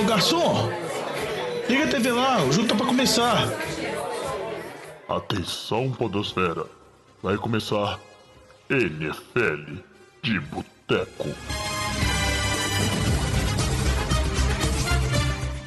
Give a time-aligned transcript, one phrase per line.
[0.00, 0.70] Ô garçom,
[1.68, 3.46] liga a TV lá, o jogo tá pra começar.
[5.06, 6.64] Atenção, Podosfera.
[7.22, 8.00] Vai começar
[8.70, 9.74] NFL
[10.22, 11.28] de Boteco.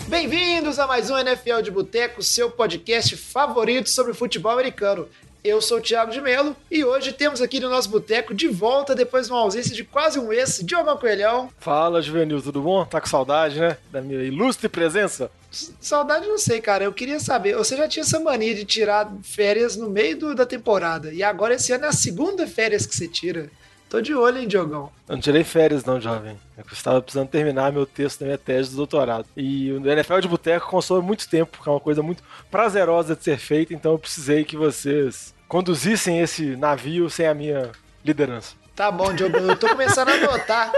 [0.07, 5.07] Bem-vindos a mais um NFL de Boteco, seu podcast favorito sobre futebol americano.
[5.43, 8.95] Eu sou o Thiago de Melo e hoje temos aqui no nosso boteco de volta
[8.95, 11.49] depois de uma ausência de quase um mês, Diogo Coelhão.
[11.59, 12.85] Fala, Juvenil, tudo bom?
[12.85, 13.75] Tá com saudade, né?
[13.91, 15.29] Da minha ilustre presença?
[15.51, 16.85] Saudade não sei, cara.
[16.85, 20.45] Eu queria saber, você já tinha essa mania de tirar férias no meio do, da
[20.45, 23.51] temporada e agora esse ano é a segunda férias que você tira.
[23.89, 24.89] Tô de olho, hein, Diogão?
[25.07, 26.35] Eu não tirei férias, não, jovem.
[26.57, 29.27] Eu estava precisando terminar meu texto da minha tese de doutorado.
[29.37, 33.23] E o NFL de Boteco consome muito tempo, porque é uma coisa muito prazerosa de
[33.23, 37.71] ser feita, então eu precisei que vocês conduzissem esse navio sem a minha
[38.03, 38.62] liderança.
[38.75, 39.37] Tá bom, Diogo.
[39.37, 40.71] Eu tô começando a anotar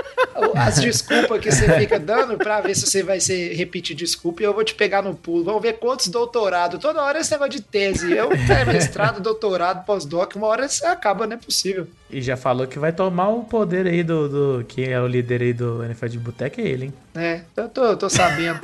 [0.55, 4.45] as desculpas que você fica dando pra ver se você vai ser repetir desculpa e
[4.45, 5.45] eu vou te pegar no pulo.
[5.45, 6.79] Vamos ver quantos doutorados.
[6.81, 8.11] Toda hora esse negócio de tese.
[8.11, 11.87] Eu é mestrado, doutorado, pós-doc, uma hora você acaba, não é possível.
[12.11, 14.65] E já falou que vai tomar o poder aí do, do.
[14.65, 16.93] Quem é o líder aí do NFL de Boteca é ele, hein?
[17.15, 18.59] É, eu tô, tô sabendo.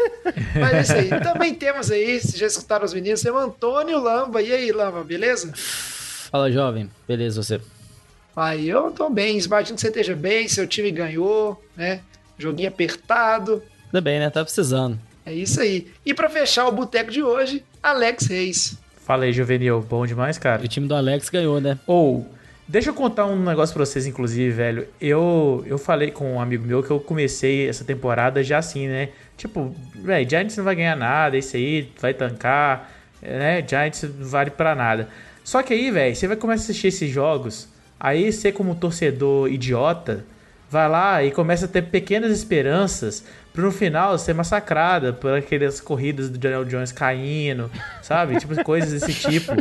[0.59, 1.21] Mas é isso aí.
[1.21, 4.41] Também temos aí, se já escutaram os meninos, tem o Antônio Lamba.
[4.41, 5.53] E aí, Lamba, beleza?
[5.55, 6.89] Fala, jovem.
[7.07, 7.61] Beleza, você?
[8.35, 12.01] Aí eu tô bem, imagino que você esteja bem, seu time ganhou, né?
[12.37, 13.61] Joguinho apertado.
[13.91, 14.29] Tudo bem, né?
[14.29, 14.99] Tá precisando.
[15.25, 15.87] É isso aí.
[16.05, 18.77] E para fechar o boteco de hoje, Alex Reis.
[18.97, 19.81] Fala aí, Juvenil.
[19.81, 20.63] Bom demais, cara.
[20.63, 21.77] O time do Alex ganhou, né?
[21.85, 22.25] Ou,
[22.67, 24.87] deixa eu contar um negócio pra vocês, inclusive, velho.
[24.99, 29.09] Eu, eu falei com um amigo meu que eu comecei essa temporada já assim, né?
[29.35, 33.65] Tipo, velho, Giants não vai ganhar nada, isso aí vai tancar, né?
[33.67, 35.09] Giants não vale pra nada.
[35.43, 37.67] Só que aí, velho, você vai começar a assistir esses jogos,
[38.01, 40.25] aí você como torcedor idiota,
[40.69, 45.79] vai lá e começa a ter pequenas esperanças para no final ser massacrada por aquelas
[45.79, 47.69] corridas do Daniel Jones caindo,
[48.01, 48.39] sabe?
[48.39, 49.51] Tipo, coisas desse tipo.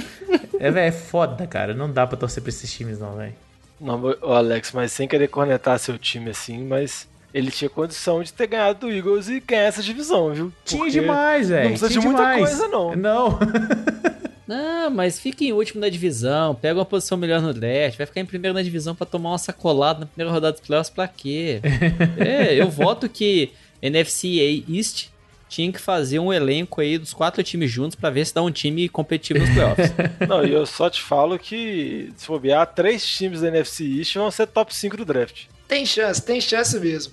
[0.58, 1.74] É, velho, é foda, cara.
[1.74, 3.34] Não dá pra torcer pra esses times, não, velho.
[3.80, 8.46] Não, Alex, mas sem querer cornetar seu time assim, mas ele tinha condição de ter
[8.46, 10.52] ganhado do Eagles e ganhar essa divisão, viu?
[10.64, 11.64] Tinha demais, velho.
[11.64, 12.48] Não precisa Tinha de muita demais.
[12.48, 12.96] coisa, não.
[12.96, 13.38] Não.
[14.50, 18.20] Não, mas fica em último na divisão, pega uma posição melhor no draft, vai ficar
[18.20, 21.60] em primeiro na divisão pra tomar uma sacolada na primeira rodada dos playoffs pra quê?
[22.18, 25.06] é, eu voto que NFC East
[25.48, 28.50] tinha que fazer um elenco aí dos quatro times juntos pra ver se dá um
[28.50, 29.92] time competitivo nos playoffs.
[30.28, 34.32] Não, e eu só te falo que, se bobear, três times da NFC East vão
[34.32, 35.44] ser top 5 do draft.
[35.68, 37.12] Tem chance, tem chance mesmo.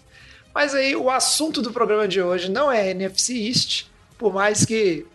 [0.56, 3.86] Mas aí o assunto do programa de hoje não é NFC East,
[4.18, 5.06] por mais que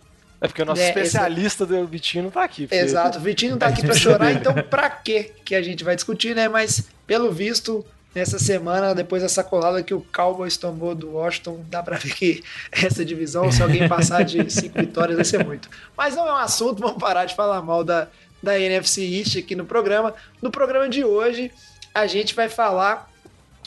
[0.43, 2.67] É porque o nosso É, especialista do Vitinho não tá aqui.
[2.67, 5.83] porque- Exato, o Vitinho não tá aqui pra chorar, então pra quê que a gente
[5.83, 6.49] vai discutir, né?
[6.49, 7.83] Mas, pelo visto,
[8.13, 12.43] nessa semana, depois dessa colada que o Cowboys tomou do Washington, dá pra ver que
[12.71, 15.69] essa divisão, se alguém passar de cinco vitórias, vai ser muito.
[15.97, 18.09] Mas não é um assunto, vamos parar de falar mal da,
[18.41, 20.13] da NFC East aqui no programa.
[20.41, 21.49] No programa de hoje,
[21.95, 23.09] a gente vai falar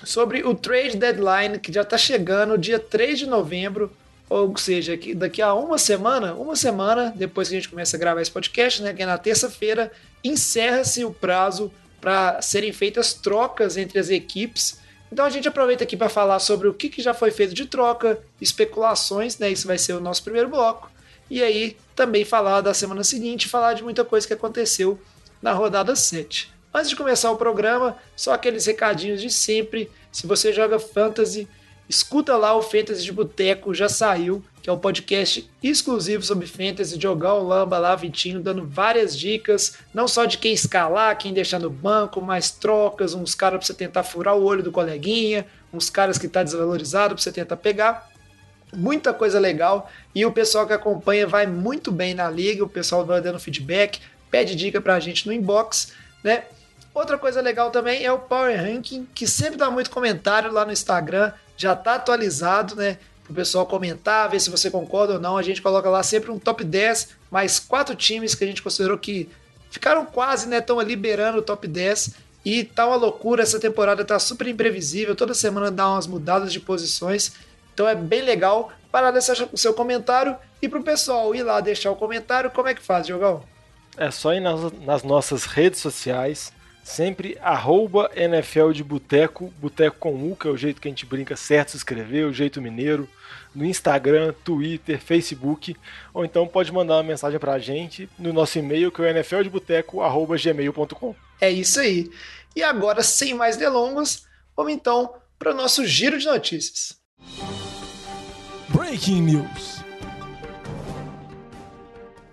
[0.05, 3.91] sobre o trade deadline que já tá chegando, dia 3 de novembro,
[4.29, 8.01] ou seja, que daqui a uma semana, uma semana depois que a gente começa a
[8.01, 9.93] gravar esse podcast, né, que é na terça-feira,
[10.23, 14.81] encerra-se o prazo para serem feitas trocas entre as equipes.
[15.13, 17.67] Então a gente aproveita aqui para falar sobre o que, que já foi feito de
[17.67, 19.51] troca, especulações, né?
[19.51, 20.91] Isso vai ser o nosso primeiro bloco.
[21.31, 25.01] E aí também falar da semana seguinte, falar de muita coisa que aconteceu
[25.41, 26.53] na rodada 7.
[26.75, 29.91] Antes de começar o programa, só aqueles recadinhos de sempre.
[30.13, 31.49] Se você joga fantasy,
[31.89, 37.01] escuta lá o Fantasy de Boteco, já saiu, que é um podcast exclusivo sobre fantasy,
[37.01, 41.61] jogar o Lamba lá, Vitinho, dando várias dicas, não só de quem escalar, quem deixar
[41.61, 45.89] no banco, mas trocas, uns caras pra você tentar furar o olho do coleguinha, uns
[45.89, 48.11] caras que tá desvalorizado pra você tentar pegar.
[48.75, 53.07] Muita coisa legal e o pessoal que acompanha vai muito bem na liga, o pessoal
[53.07, 55.93] vai dando feedback, pede dica pra gente no inbox,
[56.25, 56.43] né?
[56.97, 60.73] Outra coisa legal também é o Power Ranking, que sempre dá muito comentário lá no
[60.73, 62.97] Instagram, já tá atualizado, né?
[63.23, 65.37] Pro pessoal comentar, ver se você concorda ou não.
[65.37, 68.97] A gente coloca lá sempre um top 10, mais quatro times que a gente considerou
[68.97, 69.29] que
[69.71, 70.57] ficaram quase, né?
[70.57, 72.15] Estão liberando o top 10.
[72.43, 76.61] E tá uma loucura, essa temporada tá super imprevisível, toda semana dá umas mudadas de
[76.61, 77.35] posições.
[77.75, 78.73] Então é bem legal.
[78.91, 82.75] Para deixar o seu comentário e pro pessoal ir lá deixar o comentário, como é
[82.75, 83.43] que faz, Jogão?
[83.99, 86.57] É só ir nas, nas nossas redes sociais,
[86.87, 91.05] sempre arroba NFL de Boteco, Boteco com U, que é o jeito que a gente
[91.05, 93.09] brinca certo se escrever, o jeito mineiro,
[93.53, 95.77] no Instagram, Twitter, Facebook,
[96.15, 101.17] ou então pode mandar uma mensagem pra gente no nosso e-mail, que é o nfldeboteco.gmail.com.
[101.41, 102.09] É isso aí.
[102.55, 104.25] E agora, sem mais delongas,
[104.57, 107.01] vamos então para o nosso giro de notícias.
[108.69, 109.81] Break Breaking News.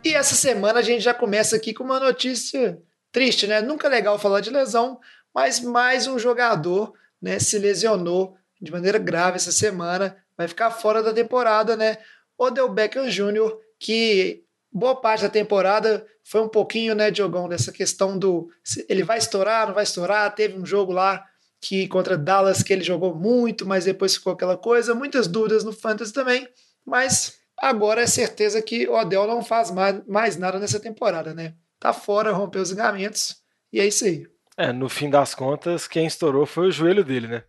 [0.05, 2.79] E essa semana a gente já começa aqui com uma notícia
[3.13, 3.61] triste, né?
[3.61, 4.99] Nunca é legal falar de lesão,
[5.33, 11.01] mas mais um jogador né, se lesionou de maneira grave essa semana, vai ficar fora
[11.01, 11.97] da temporada, né?
[12.37, 18.17] Odell Beckham Jr., que boa parte da temporada foi um pouquinho, né, Diogão, dessa questão
[18.17, 18.49] do
[18.89, 20.33] ele vai estourar, não vai estourar.
[20.33, 21.23] Teve um jogo lá
[21.61, 25.71] que contra Dallas que ele jogou muito, mas depois ficou aquela coisa, muitas dúvidas no
[25.71, 26.47] Fantasy também,
[26.85, 31.53] mas agora é certeza que o Odell não faz mais, mais nada nessa temporada, né?
[31.83, 34.25] Tá fora, rompeu os ligamentos e é isso aí.
[34.55, 37.43] É, no fim das contas, quem estourou foi o joelho dele, né?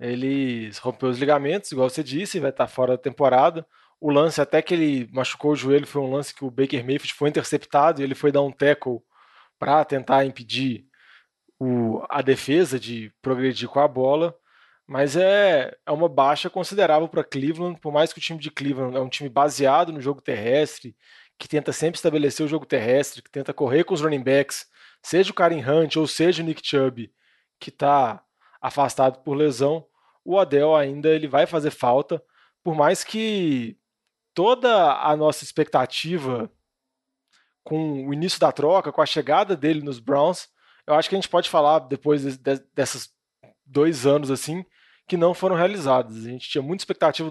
[0.00, 3.64] Ele rompeu os ligamentos, igual você disse, vai estar fora da temporada.
[4.00, 7.14] O lance, até que ele machucou o joelho, foi um lance que o Baker Mayfield
[7.14, 8.98] foi interceptado e ele foi dar um tackle
[9.60, 10.84] para tentar impedir
[11.56, 14.34] o, a defesa de progredir com a bola,
[14.88, 18.96] mas é, é uma baixa considerável para Cleveland, por mais que o time de Cleveland
[18.96, 20.96] é um time baseado no jogo terrestre,
[21.40, 24.66] que tenta sempre estabelecer o jogo terrestre, que tenta correr com os running backs,
[25.02, 27.10] seja o Karen Hunt ou seja o Nick Chubb,
[27.58, 28.22] que está
[28.60, 29.86] afastado por lesão,
[30.22, 32.22] o Odell ainda ele vai fazer falta,
[32.62, 33.78] por mais que
[34.34, 36.52] toda a nossa expectativa
[37.64, 40.46] com o início da troca, com a chegada dele nos Browns,
[40.86, 43.08] eu acho que a gente pode falar depois de, de, desses
[43.64, 44.62] dois anos assim
[45.08, 46.18] que não foram realizados.
[46.18, 47.30] A gente tinha muita expectativa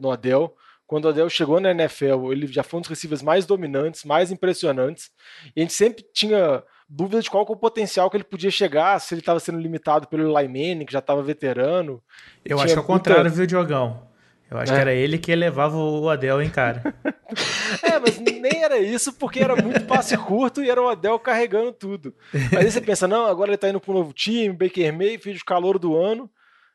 [0.00, 0.56] no Adel.
[0.90, 4.32] Quando o Adel chegou na NFL, ele já foi um dos receivers mais dominantes, mais
[4.32, 5.08] impressionantes.
[5.54, 9.00] E a gente sempre tinha dúvida de qual é o potencial que ele podia chegar,
[9.00, 12.02] se ele estava sendo limitado pelo Manning, que já estava veterano.
[12.44, 14.02] Eu acho que é o contrário, viu, Diogão?
[14.50, 14.74] Eu acho é.
[14.74, 16.92] que era ele que levava o Adel em cara.
[17.84, 21.70] é, mas nem era isso, porque era muito passe curto e era o Adel carregando
[21.70, 22.12] tudo.
[22.58, 25.78] Aí você pensa, não, agora ele tá indo para um novo time, Baker Mayfield, calor
[25.78, 26.28] do ano,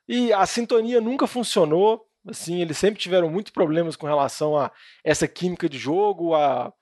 [0.07, 2.04] e a sintonia nunca funcionou.
[2.27, 4.71] Assim, eles sempre tiveram muitos problemas com relação a
[5.03, 6.73] essa química de jogo, a,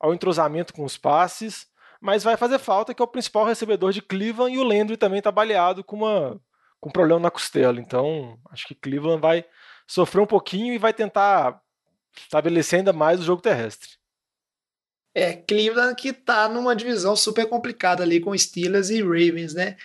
[0.00, 1.66] ao entrosamento com os passes,
[2.00, 5.20] mas vai fazer falta que é o principal recebedor de Cleveland e o Landry também
[5.20, 6.40] tá baleado com uma
[6.80, 7.78] com um problema na costela.
[7.78, 9.44] Então, acho que Cleveland vai
[9.86, 11.60] sofrer um pouquinho e vai tentar
[12.16, 13.90] estabelecer ainda mais o jogo terrestre.
[15.14, 19.76] É, Cleveland que tá numa divisão super complicada ali com Steelers e Ravens, né?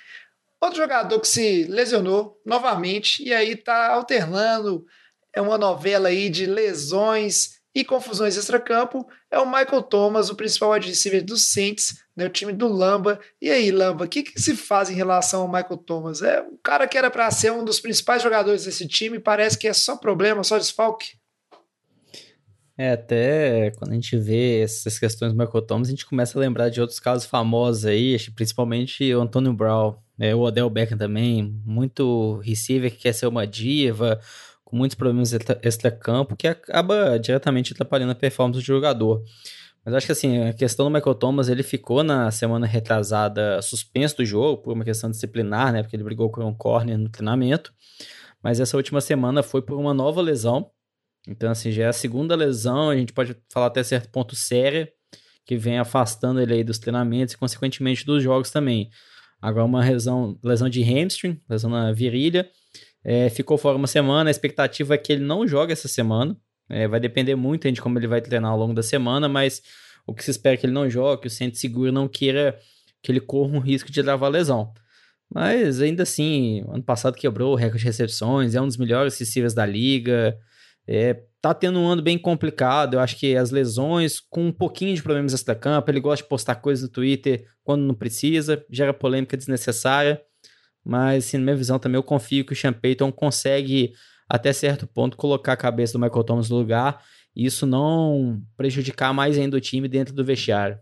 [0.62, 4.86] Outro jogador que se lesionou novamente e aí tá alternando
[5.34, 10.72] é uma novela aí de lesões e confusões extracampo é o Michael Thomas, o principal
[10.72, 13.20] receiver do Saints, né, o time do Lamba.
[13.42, 16.22] E aí, Lamba, o que, que, se faz em relação ao Michael Thomas?
[16.22, 19.68] É um cara que era para ser um dos principais jogadores desse time, parece que
[19.68, 21.18] é só problema, só desfalque.
[22.78, 26.42] É, até quando a gente vê essas questões do Michael Thomas, a gente começa a
[26.42, 31.62] lembrar de outros casos famosos aí, principalmente o Antônio Brown, né, o Odell Beckham também,
[31.66, 34.20] muito receiver que quer ser uma diva,
[34.64, 39.24] com muitos problemas extra-campo, que acaba diretamente atrapalhando a performance do jogador.
[39.86, 44.18] Mas acho que assim, a questão do Michael Thomas, ele ficou na semana retrasada suspenso
[44.18, 45.84] do jogo, por uma questão disciplinar, né?
[45.84, 47.72] Porque ele brigou com um corner no treinamento.
[48.42, 50.72] Mas essa última semana foi por uma nova lesão.
[51.28, 54.92] Então, assim, já é a segunda lesão, a gente pode falar até certo ponto séria,
[55.46, 58.90] que vem afastando ele aí dos treinamentos e, consequentemente, dos jogos também.
[59.46, 62.50] Agora, uma lesão, lesão de hamstring, lesão na virilha,
[63.04, 66.36] é, ficou fora uma semana, a expectativa é que ele não jogue essa semana.
[66.68, 69.62] É, vai depender muito de como ele vai treinar ao longo da semana, mas
[70.08, 72.58] o que se espera é que ele não jogue, que o centro seguro não queira
[73.04, 74.74] que ele corra um risco de levar lesão.
[75.32, 79.54] Mas ainda assim, ano passado quebrou o recorde de recepções, é um dos melhores receivers
[79.54, 80.36] da liga.
[80.88, 82.96] É, tá tendo um ano bem complicado.
[82.96, 86.56] Eu acho que as lesões, com um pouquinho de problemas extra-campo, ele gosta de postar
[86.56, 90.20] coisas no Twitter quando não precisa, gera polêmica desnecessária.
[90.84, 93.94] Mas, assim, na minha visão também, eu confio que o Sean Payton consegue,
[94.28, 97.04] até certo ponto, colocar a cabeça do Michael Thomas no lugar
[97.36, 100.80] e isso não prejudicar mais ainda o time dentro do vestiário.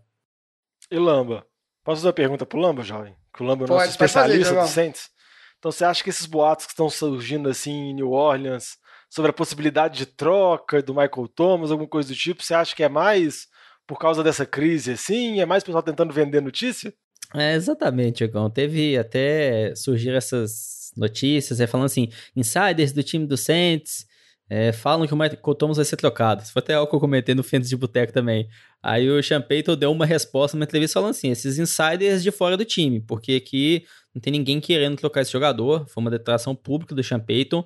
[0.90, 1.46] E Lamba?
[1.82, 3.14] Posso fazer uma pergunta pro Lamba, jovem?
[3.34, 5.10] Que o Lamba é o nosso especialista do Saints.
[5.58, 8.76] Então, você acha que esses boatos que estão surgindo assim em New Orleans
[9.14, 12.82] sobre a possibilidade de troca do Michael Thomas, alguma coisa do tipo, você acha que
[12.82, 13.46] é mais
[13.86, 15.40] por causa dessa crise assim?
[15.40, 16.92] É mais pessoal tentando vender notícia?
[17.32, 18.50] É, exatamente, Diogão.
[18.50, 24.04] Teve até surgir essas notícias, é, falando assim, insiders do time do Saints
[24.50, 26.42] é, falam que o Michael Thomas vai ser trocado.
[26.42, 28.48] Isso foi até algo que eu comentei no Fênix de Boteco também.
[28.82, 32.64] Aí o Payton deu uma resposta numa entrevista falando assim, esses insiders de fora do
[32.64, 37.02] time, porque aqui não tem ninguém querendo trocar esse jogador, foi uma declaração pública do
[37.24, 37.64] Payton,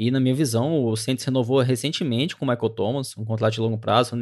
[0.00, 3.60] e na minha visão, o Saints renovou recentemente com o Michael Thomas, um contrato de
[3.60, 4.16] longo prazo,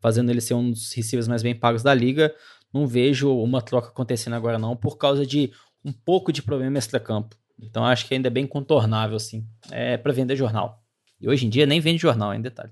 [0.00, 2.32] fazendo ele ser um dos receivers mais bem pagos da liga,
[2.72, 5.50] não vejo uma troca acontecendo agora não, por causa de
[5.84, 7.34] um pouco de problema extra-campo.
[7.58, 9.44] Então acho que ainda é bem contornável, assim.
[9.72, 10.84] É para vender jornal.
[11.20, 12.70] E hoje em dia nem vende jornal, em detalhe.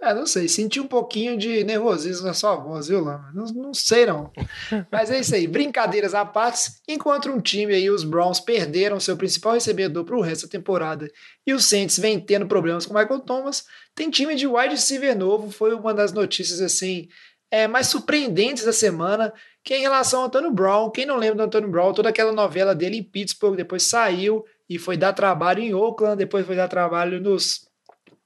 [0.00, 3.32] É, não sei, senti um pouquinho de nervosismo na sua voz, viu, Lama?
[3.34, 4.30] Não, não sei não.
[4.92, 9.16] Mas é isso aí, brincadeiras à parte, enquanto um time aí, os Browns, perderam seu
[9.16, 11.10] principal recebedor para o resto da temporada
[11.46, 15.16] e os Saints vem tendo problemas com o Michael Thomas, tem time de wide receiver
[15.16, 17.08] novo, foi uma das notícias assim
[17.50, 19.32] é, mais surpreendentes da semana,
[19.64, 20.90] que é em relação ao Antônio Brown.
[20.90, 24.78] Quem não lembra do Antônio Brown, toda aquela novela dele em Pittsburgh, depois saiu e
[24.78, 27.65] foi dar trabalho em Oakland, depois foi dar trabalho nos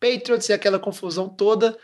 [0.01, 1.77] Patriots e aquela confusão toda.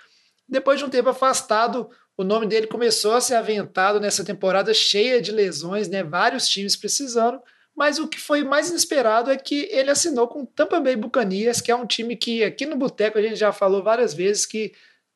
[0.49, 5.20] Depois de um tempo afastado, o nome dele começou a ser aventado nessa temporada cheia
[5.20, 6.02] de lesões, né?
[6.02, 7.40] Vários times precisando.
[7.76, 11.70] Mas o que foi mais inesperado é que ele assinou com Tampa Bay Buccaneers, que
[11.70, 14.73] é um time que aqui no Boteco a gente já falou várias vezes que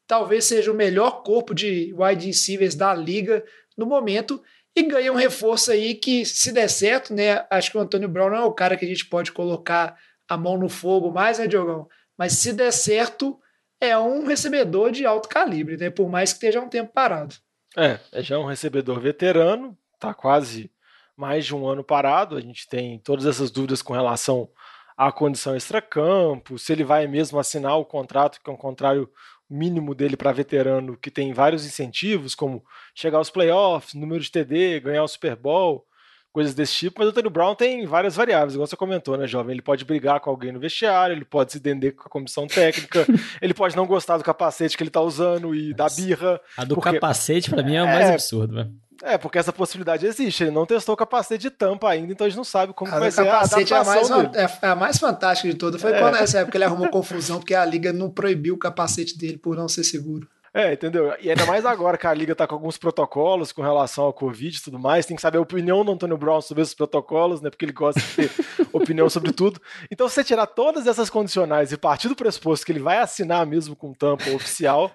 [0.07, 3.42] talvez seja o melhor corpo de wide receivers da liga
[3.78, 4.42] no momento
[4.76, 7.47] e ganha um reforço aí que se der certo, né?
[7.50, 9.97] Acho que o Antônio Brown não é o cara que a gente pode colocar
[10.28, 11.88] a mão no fogo mais, né, Diogão?
[12.20, 13.40] Mas se der certo,
[13.80, 15.88] é um recebedor de alto calibre, né?
[15.88, 17.34] Por mais que esteja um tempo parado.
[17.74, 20.70] É, é já um recebedor veterano, tá quase
[21.16, 22.36] mais de um ano parado.
[22.36, 24.50] A gente tem todas essas dúvidas com relação
[24.98, 29.10] à condição extracampo, se ele vai mesmo assinar o contrato, que é um contrário
[29.48, 32.62] mínimo dele para veterano, que tem vários incentivos, como
[32.94, 35.86] chegar aos playoffs, número de TD, ganhar o Super Bowl,
[36.32, 39.52] coisas desse tipo, mas o Antônio Brown tem várias variáveis, igual você comentou, né, jovem?
[39.52, 43.06] Ele pode brigar com alguém no vestiário, ele pode se dender com a comissão técnica,
[43.42, 46.40] ele pode não gostar do capacete que ele tá usando e da birra.
[46.56, 46.92] A do porque...
[46.92, 48.14] capacete, para mim, é o mais é...
[48.14, 48.70] absurdo, velho.
[49.02, 50.44] É, porque essa possibilidade existe.
[50.44, 52.99] Ele não testou o capacete de tampa ainda, então a gente não sabe como a
[52.99, 55.80] vai ser a capacete é a mais, é a mais fantástica de todas.
[55.80, 55.99] Foi é.
[55.99, 59.56] quando nessa época ele arrumou confusão, porque a liga não proibiu o capacete dele por
[59.56, 60.28] não ser seguro.
[60.52, 61.14] É, entendeu?
[61.21, 64.57] E ainda mais agora que a liga tá com alguns protocolos com relação ao Covid
[64.57, 67.50] e tudo mais, tem que saber a opinião do Antônio Brown sobre esses protocolos, né?
[67.50, 68.30] Porque ele gosta de ter
[68.73, 69.61] opinião sobre tudo.
[69.92, 73.47] Então, se você tirar todas essas condicionais e partir do pressuposto que ele vai assinar
[73.47, 74.90] mesmo com tampa oficial,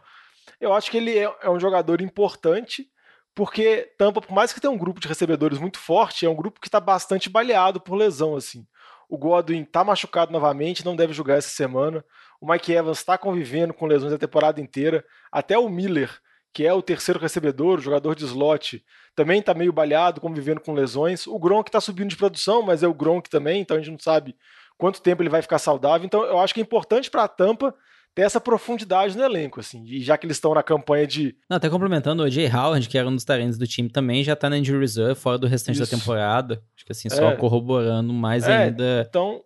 [0.59, 2.89] eu acho que ele é, é um jogador importante,
[3.33, 6.59] porque Tampa, por mais que tenha um grupo de recebedores muito forte, é um grupo
[6.59, 8.65] que está bastante baleado por lesão, assim.
[9.09, 12.03] O Godwin está machucado novamente, não deve jogar essa semana.
[12.45, 15.03] O Mike Evans está convivendo com lesões a temporada inteira.
[15.31, 16.11] Até o Miller,
[16.53, 18.85] que é o terceiro recebedor, o jogador de slot,
[19.15, 21.25] também está meio balhado, convivendo com lesões.
[21.25, 23.97] O Gronk está subindo de produção, mas é o Gronk também, então a gente não
[23.97, 24.35] sabe
[24.77, 26.05] quanto tempo ele vai ficar saudável.
[26.05, 27.73] Então eu acho que é importante para a Tampa
[28.13, 29.83] ter essa profundidade no elenco, assim.
[29.83, 31.35] E já que eles estão na campanha de.
[31.49, 34.35] Não, até complementando, o Jay Howard, que era um dos talentos do time também, já
[34.35, 35.91] tá na injury reserve, fora do restante Isso.
[35.91, 36.61] da temporada.
[36.75, 37.35] Acho que assim, só é.
[37.35, 39.03] corroborando mais é, ainda.
[39.09, 39.41] Então,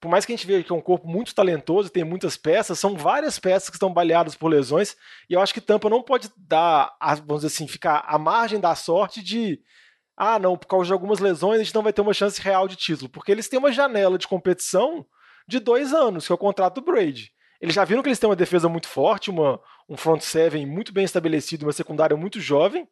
[0.00, 2.78] por mais que a gente veja que é um corpo muito talentoso, tem muitas peças,
[2.78, 4.96] são várias peças que estão baleadas por lesões,
[5.28, 8.74] e eu acho que Tampa não pode dar, vamos dizer assim, ficar à margem da
[8.74, 9.60] sorte de
[10.16, 12.66] ah, não, por causa de algumas lesões a gente não vai ter uma chance real
[12.66, 15.06] de título, porque eles têm uma janela de competição
[15.46, 17.30] de dois anos, que é o contrato do Brady.
[17.60, 20.92] Eles já viram que eles têm uma defesa muito forte, uma, um front seven muito
[20.92, 22.88] bem estabelecido, uma secundária muito jovem,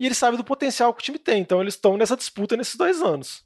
[0.00, 2.76] e eles sabem do potencial que o time tem, então eles estão nessa disputa nesses
[2.76, 3.44] dois anos.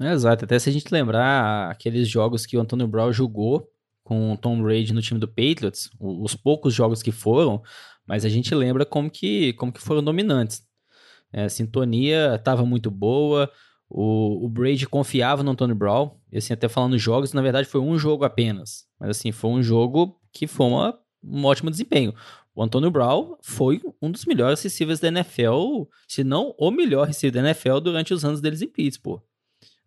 [0.00, 3.68] Exato, até se a gente lembrar aqueles jogos que o Antônio Brown jogou
[4.04, 7.60] com o Tom Brady no time do Patriots, os poucos jogos que foram,
[8.06, 10.62] mas a gente lembra como que, como que foram dominantes.
[11.32, 13.50] É, a sintonia estava muito boa,
[13.90, 17.80] o, o, Brady confiava no Antônio Brown, e assim, até falando jogos, na verdade foi
[17.80, 22.14] um jogo apenas, mas assim, foi um jogo que foi uma, um ótimo desempenho.
[22.54, 27.42] O Antônio Brown foi um dos melhores receivers da NFL, se não o melhor receiver
[27.42, 29.22] da NFL durante os anos deles em Pittsburgh.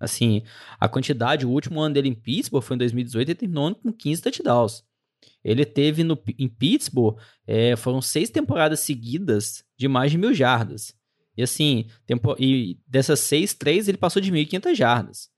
[0.01, 0.41] Assim,
[0.79, 4.20] a quantidade, o último ano dele em Pittsburgh foi em 2018, ele terminou com 15
[4.20, 4.84] touchdowns.
[5.43, 10.96] Ele teve no, em Pittsburgh, é, foram seis temporadas seguidas de mais de mil jardas.
[11.38, 15.29] E assim, tempo, e dessas seis, três ele passou de 1.500 jardas.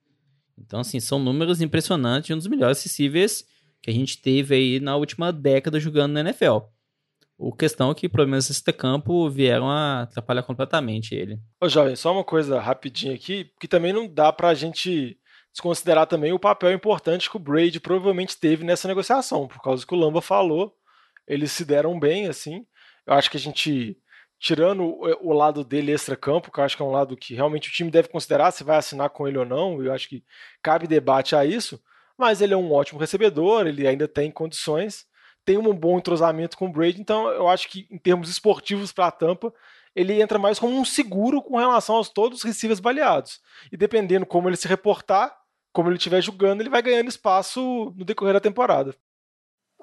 [0.58, 3.44] Então, assim, são números impressionantes, um dos melhores acessíveis
[3.82, 6.60] que a gente teve aí na última década jogando na NFL.
[7.36, 11.38] O questão é que problemas desse campo vieram a atrapalhar completamente ele.
[11.60, 15.18] Ô, Jovem, só uma coisa rapidinha aqui, que também não dá pra gente
[15.52, 19.94] desconsiderar também o papel importante que o Brady provavelmente teve nessa negociação, por causa que
[19.94, 20.74] o Lamba falou,
[21.26, 22.66] eles se deram bem, assim.
[23.06, 23.96] Eu acho que a gente,
[24.38, 27.72] tirando o lado dele extra-campo, que eu acho que é um lado que realmente o
[27.72, 30.24] time deve considerar se vai assinar com ele ou não, eu acho que
[30.62, 31.80] cabe debate a isso,
[32.16, 35.04] mas ele é um ótimo recebedor, ele ainda tem condições
[35.44, 39.06] tem um bom entrosamento com o Brady, então eu acho que em termos esportivos para
[39.06, 39.52] a Tampa,
[39.94, 43.40] ele entra mais como um seguro com relação aos todos os receivers baleados.
[43.70, 45.36] E dependendo como ele se reportar,
[45.72, 48.94] como ele estiver jogando, ele vai ganhando espaço no decorrer da temporada.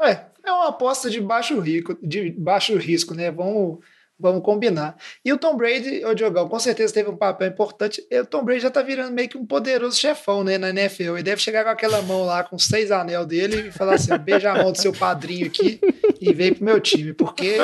[0.01, 3.29] É, é uma aposta de baixo, rico, de baixo risco, né?
[3.29, 3.79] Vamos,
[4.21, 4.95] Vamos combinar.
[5.25, 8.05] E o Tom Brady, o Diogão, com certeza teve um papel importante.
[8.09, 11.15] E o Tom Brady já tá virando meio que um poderoso chefão, né, na NFL.
[11.15, 14.51] Ele deve chegar com aquela mão lá, com seis anel dele, e falar assim: beija
[14.51, 15.79] a mão do seu padrinho aqui
[16.21, 17.13] e vem pro meu time.
[17.13, 17.57] Porque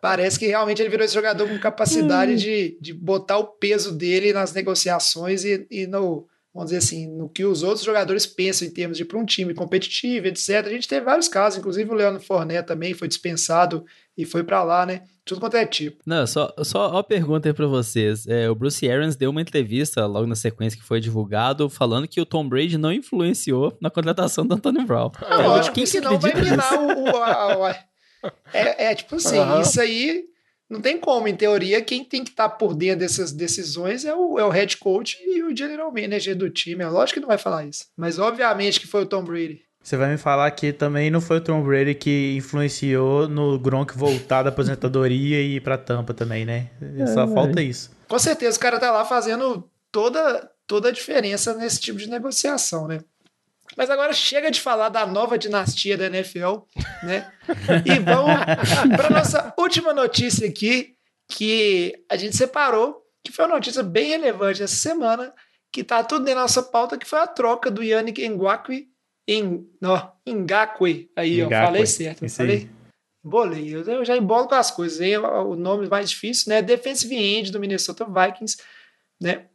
[0.00, 4.32] parece que realmente ele virou esse jogador com capacidade de, de botar o peso dele
[4.32, 6.26] nas negociações e, e no
[6.56, 9.52] vamos dizer assim, no que os outros jogadores pensam em termos de para um time
[9.52, 10.64] competitivo, etc.
[10.64, 13.84] A gente teve vários casos, inclusive o Leandro Fournette também foi dispensado
[14.16, 15.02] e foi para lá, né?
[15.26, 15.98] Tudo quanto é tipo.
[16.06, 18.28] Não, só, só uma pergunta aí pra vocês.
[18.28, 22.20] É, o Bruce Arians deu uma entrevista logo na sequência que foi divulgado, falando que
[22.20, 25.10] o Tom Brady não influenciou na contratação do Antônio Brown.
[25.20, 27.10] Não, Eu acho que senão vai minar o.
[27.10, 27.84] o, a, a,
[28.52, 29.62] é, é, tipo assim, Aham.
[29.62, 30.24] isso aí
[30.70, 31.26] não tem como.
[31.26, 34.76] Em teoria, quem tem que estar por dentro dessas decisões é o, é o head
[34.76, 36.84] coach e o general manager do time.
[36.84, 37.86] É lógico que não vai falar isso.
[37.96, 39.65] Mas obviamente que foi o Tom Brady.
[39.86, 43.96] Você vai me falar que também não foi o Tom Brady que influenciou no Gronk
[43.96, 46.70] voltar da aposentadoria e ir pra Tampa também, né?
[47.14, 47.92] Só falta isso.
[48.08, 52.88] Com certeza o cara tá lá fazendo toda, toda a diferença nesse tipo de negociação,
[52.88, 52.98] né?
[53.76, 56.62] Mas agora chega de falar da nova dinastia da NFL,
[57.04, 57.30] né?
[57.84, 58.40] E vamos
[58.96, 60.96] para nossa última notícia aqui,
[61.28, 65.32] que a gente separou, que foi uma notícia bem relevante essa semana,
[65.70, 68.88] que tá tudo na nossa pauta, que foi a troca do Yannick Ngakwe
[69.26, 71.10] em, ó, Ngakwe.
[71.16, 72.28] Aí, ó, Ngakwe, falei certo, aí.
[72.30, 72.70] falei?
[73.22, 75.16] Bolei, eu eu já embolo com as coisas, hein?
[75.16, 76.62] O nome mais difícil, né?
[76.62, 78.56] Defensive End do Minnesota Vikings,
[79.20, 79.46] né?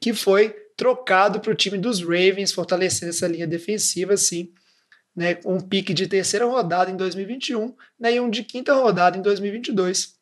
[0.00, 4.52] Que foi trocado para o time dos Ravens, fortalecendo essa linha defensiva, assim,
[5.14, 5.38] né?
[5.44, 8.14] Um pique de terceira rodada em 2021, né?
[8.14, 10.14] E um de quinta rodada em 2022.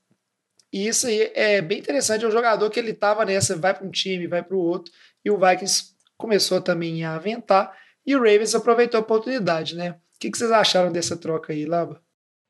[0.73, 2.25] E isso aí é bem interessante.
[2.25, 4.93] É um jogador que ele estava nessa, vai para um time, vai para o outro,
[5.25, 9.93] e o Vikings começou também a aventar, e o Ravens aproveitou a oportunidade, né?
[9.93, 12.01] O que, que vocês acharam dessa troca aí, Laba?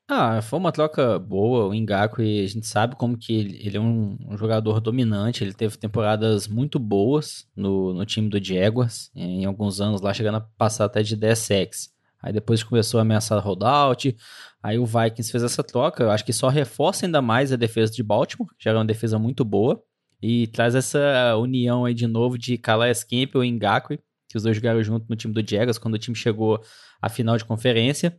[0.07, 1.67] Ah, foi uma troca boa.
[1.67, 5.43] O Ngaku, a gente sabe como que ele, é um, jogador dominante.
[5.43, 10.37] Ele teve temporadas muito boas no, no time do Jaguars, em alguns anos lá, chegando
[10.37, 11.93] a passar até de 10 sacks.
[12.21, 14.15] Aí depois começou a ameaçar holdout.
[14.61, 16.03] Aí o Vikings fez essa troca.
[16.03, 18.85] Eu acho que só reforça ainda mais a defesa de Baltimore, que já era uma
[18.85, 19.81] defesa muito boa.
[20.21, 23.97] E traz essa união aí de novo de Calais Campbell e Ngaku,
[24.33, 26.59] que os dois jogaram junto no time do Jaguars, quando o time chegou
[26.99, 28.17] à final de conferência.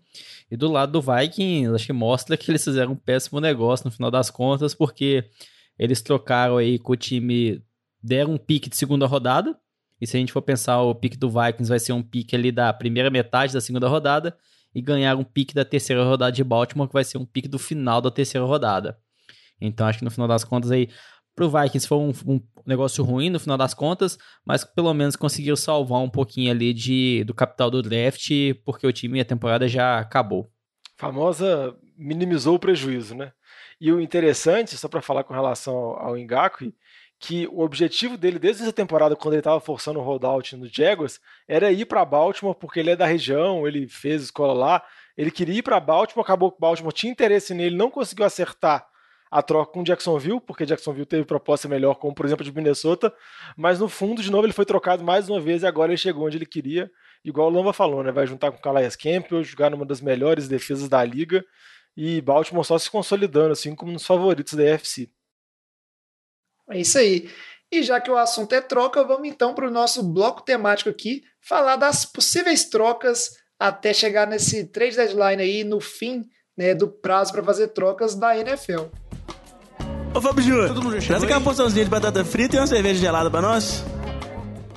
[0.48, 3.90] E do lado do Vikings, acho que mostra que eles fizeram um péssimo negócio no
[3.90, 5.24] final das contas, porque
[5.76, 7.60] eles trocaram aí com o time,
[8.00, 9.58] deram um pique de segunda rodada.
[10.00, 12.52] E se a gente for pensar, o pique do Vikings vai ser um pique ali
[12.52, 14.36] da primeira metade da segunda rodada.
[14.72, 17.58] E ganhar um pique da terceira rodada de Baltimore, que vai ser um pique do
[17.58, 18.96] final da terceira rodada.
[19.60, 20.88] Então acho que no final das contas aí,
[21.34, 25.56] pro Vikings foi um, um negócio ruim no final das contas, mas pelo menos conseguiu
[25.56, 28.30] salvar um pouquinho ali de, do capital do draft,
[28.64, 30.50] porque o time a temporada já acabou.
[30.96, 33.32] famosa minimizou o prejuízo, né?
[33.80, 36.74] E o interessante, só para falar com relação ao, Ngakwe,
[37.20, 41.20] que o objetivo dele desde essa temporada, quando ele estava forçando o holdout no Jaguars,
[41.46, 44.82] era ir para Baltimore, porque ele é da região, ele fez escola lá,
[45.16, 48.86] ele queria ir para Baltimore, acabou que Baltimore tinha interesse nele, não conseguiu acertar
[49.34, 53.12] a troca com Jacksonville, porque Jacksonville teve proposta melhor, como por exemplo de Minnesota,
[53.56, 56.24] mas no fundo, de novo, ele foi trocado mais uma vez e agora ele chegou
[56.24, 56.88] onde ele queria,
[57.24, 58.12] igual o Lamba falou, né?
[58.12, 61.44] Vai juntar com o Calais Campbell, jogar numa das melhores defesas da liga
[61.96, 65.10] e Baltimore só se consolidando, assim como nos favoritos da AFC.
[66.70, 67.28] É isso aí.
[67.72, 71.24] E já que o assunto é troca, vamos então para o nosso bloco temático aqui,
[71.40, 76.24] falar das possíveis trocas até chegar nesse trade deadline aí no fim
[76.56, 78.84] né, do prazo para fazer trocas da NFL.
[80.14, 83.42] Ô Fábio Júnior, traz aqui uma porçãozinha de batata frita e uma cerveja gelada pra
[83.42, 83.82] nós.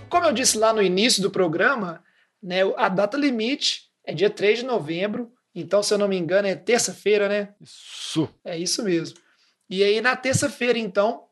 [0.10, 2.04] Como eu disse lá no início do programa,
[2.42, 6.48] né, a data limite é dia 3 de novembro, então, se eu não me engano,
[6.48, 7.50] é terça-feira, né?
[7.62, 8.30] Isso.
[8.46, 9.18] É isso mesmo.
[9.70, 11.24] E aí, na terça-feira, então,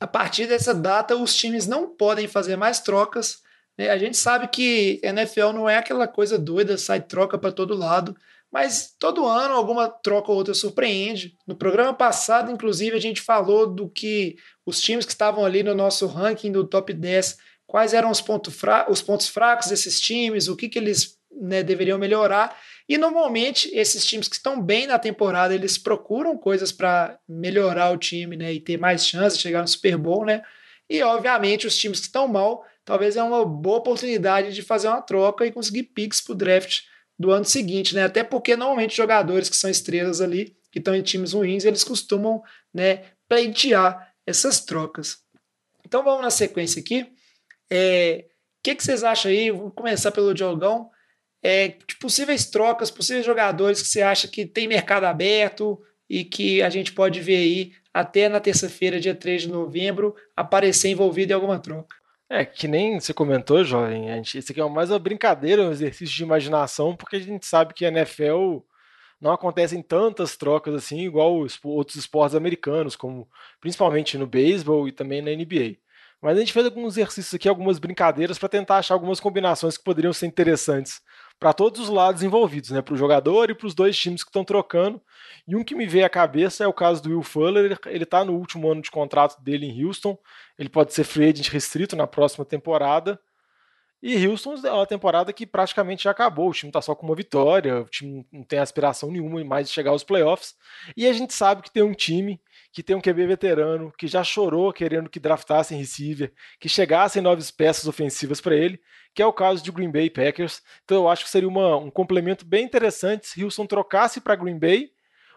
[0.00, 3.42] a partir dessa data, os times não podem fazer mais trocas.
[3.78, 3.90] né?
[3.90, 8.16] A gente sabe que NFL não é aquela coisa doida, sai troca para todo lado,
[8.54, 11.36] mas todo ano alguma troca ou outra surpreende.
[11.44, 15.74] No programa passado, inclusive, a gente falou do que os times que estavam ali no
[15.74, 17.36] nosso ranking do top 10,
[17.66, 21.64] quais eram os, ponto fra os pontos fracos desses times, o que, que eles né,
[21.64, 22.56] deveriam melhorar.
[22.88, 27.98] E normalmente esses times que estão bem na temporada, eles procuram coisas para melhorar o
[27.98, 30.42] time, né, e ter mais chances de chegar no Super Bowl, né?
[30.88, 35.02] E obviamente os times que estão mal, talvez é uma boa oportunidade de fazer uma
[35.02, 36.82] troca e conseguir picks para o draft
[37.18, 38.04] do ano seguinte, né?
[38.04, 42.42] Até porque normalmente jogadores que são estrelas ali, que estão em times ruins, eles costumam,
[42.72, 45.18] né, pleitear essas trocas.
[45.86, 47.06] Então vamos na sequência aqui.
[47.70, 49.50] É, o que, que vocês acham aí?
[49.50, 50.90] Vamos começar pelo Diogão
[51.42, 56.62] é, de possíveis trocas, possíveis jogadores que você acha que tem mercado aberto e que
[56.62, 61.34] a gente pode ver aí até na terça-feira, dia 3 de novembro, aparecer envolvido em
[61.34, 61.94] alguma troca.
[62.28, 65.70] É, que nem você comentou, jovem, a gente, isso aqui é mais uma brincadeira, um
[65.70, 68.60] exercício de imaginação, porque a gente sabe que a NFL
[69.20, 73.28] não acontecem tantas trocas assim, igual os outros esportes americanos, como
[73.60, 75.76] principalmente no beisebol e também na NBA.
[76.24, 79.84] Mas a gente fez alguns exercícios aqui, algumas brincadeiras para tentar achar algumas combinações que
[79.84, 81.02] poderiam ser interessantes
[81.38, 82.80] para todos os lados envolvidos, né?
[82.80, 85.02] Para o jogador e para os dois times que estão trocando.
[85.46, 87.78] E um que me veio à cabeça é o caso do Will Fuller.
[87.84, 90.16] Ele está no último ano de contrato dele em Houston.
[90.58, 93.20] Ele pode ser free agent restrito na próxima temporada.
[94.02, 96.48] E Houston é uma temporada que praticamente já acabou.
[96.48, 99.74] O time está só com uma vitória, o time não tem aspiração nenhuma mais de
[99.74, 100.54] chegar aos playoffs.
[100.96, 102.40] E a gente sabe que tem um time
[102.74, 107.48] que tem um QB veterano, que já chorou querendo que draftassem receiver, que chegassem novas
[107.48, 108.80] peças ofensivas para ele,
[109.14, 110.60] que é o caso de Green Bay Packers.
[110.84, 114.58] Então eu acho que seria uma, um complemento bem interessante se Houston trocasse para Green
[114.58, 114.90] Bay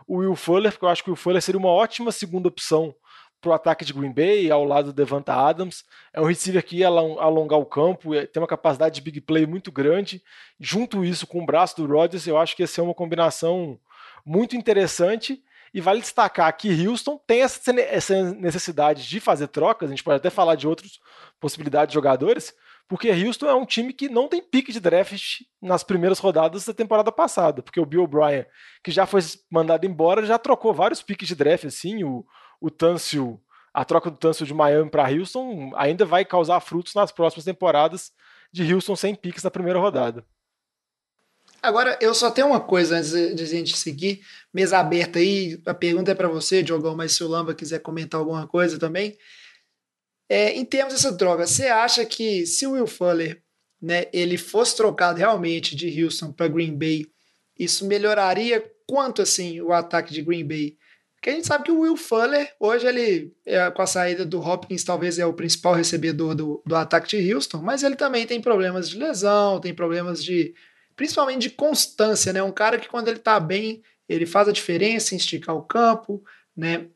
[0.07, 2.95] o Will Fuller, porque eu acho que o Will Fuller seria uma ótima segunda opção
[3.39, 5.83] para o ataque de Green Bay, ao lado do Devonta Adams.
[6.11, 9.71] É um receiver que ia alongar o campo, tem uma capacidade de big play muito
[9.71, 10.23] grande.
[10.59, 13.79] Junto isso com o braço do Rodgers, eu acho que ia ser uma combinação
[14.25, 15.43] muito interessante.
[15.73, 20.29] E vale destacar que Houston tem essa necessidade de fazer trocas, a gente pode até
[20.29, 20.99] falar de outras
[21.39, 22.53] possibilidades de jogadores,
[22.87, 26.73] porque Houston é um time que não tem pique de draft nas primeiras rodadas da
[26.73, 28.45] temporada passada, porque o Bill O'Brien,
[28.81, 32.25] que já foi mandado embora, já trocou vários piques de draft, assim, o,
[32.61, 33.39] o Tâncio,
[33.73, 38.11] a troca do Tâncio de Miami para Houston ainda vai causar frutos nas próximas temporadas
[38.51, 40.25] de Houston sem piques na primeira rodada.
[41.61, 44.21] Agora, eu só tenho uma coisa antes de a gente seguir.
[44.53, 48.19] Mesa aberta aí, a pergunta é para você, Diogão, mas se o Lamba quiser comentar
[48.19, 49.17] alguma coisa também.
[50.29, 53.41] É, em termos dessa troca, você acha que se o Will Fuller
[53.81, 57.05] né, ele fosse trocado realmente de Houston para Green Bay,
[57.57, 60.77] isso melhoraria quanto assim o ataque de Green Bay?
[61.15, 64.39] Porque a gente sabe que o Will Fuller, hoje ele, é, com a saída do
[64.39, 68.39] Hopkins, talvez é o principal recebedor do, do ataque de Houston, mas ele também tem
[68.39, 70.53] problemas de lesão, tem problemas de.
[70.97, 72.43] Principalmente de constância, né?
[72.43, 76.21] Um cara que quando ele tá bem, ele faz a diferença em esticar o campo,
[76.55, 76.87] né?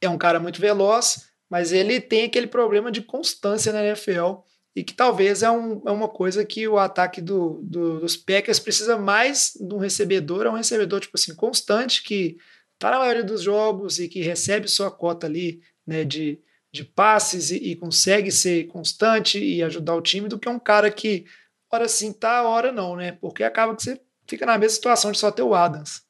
[0.00, 4.42] É um cara muito veloz, mas ele tem aquele problema de constância na NFL
[4.76, 8.58] e que talvez é, um, é uma coisa que o ataque do, do, dos Packers
[8.58, 12.36] precisa mais de um recebedor, é um recebedor tipo assim constante que
[12.74, 16.38] está na maioria dos jogos e que recebe sua cota ali né, de,
[16.72, 20.90] de passes e, e, consegue ser constante e ajudar o time do que um cara
[20.90, 21.24] que
[21.70, 23.12] hora sim tá, hora não, né?
[23.12, 26.02] Porque acaba que você fica na mesma situação de só ter o Adams.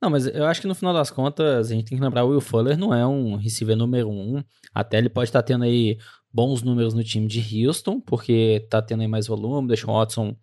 [0.00, 2.30] Não, mas eu acho que no final das contas a gente tem que lembrar o
[2.30, 4.42] Will Fuller não é um receiver número um.
[4.74, 5.98] Até ele pode estar tá tendo aí
[6.32, 9.68] bons números no time de Houston, porque tá tendo aí mais volume.
[9.68, 10.34] Deshaun Watson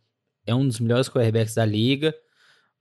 [0.45, 2.13] é um dos melhores quarterbacks da liga.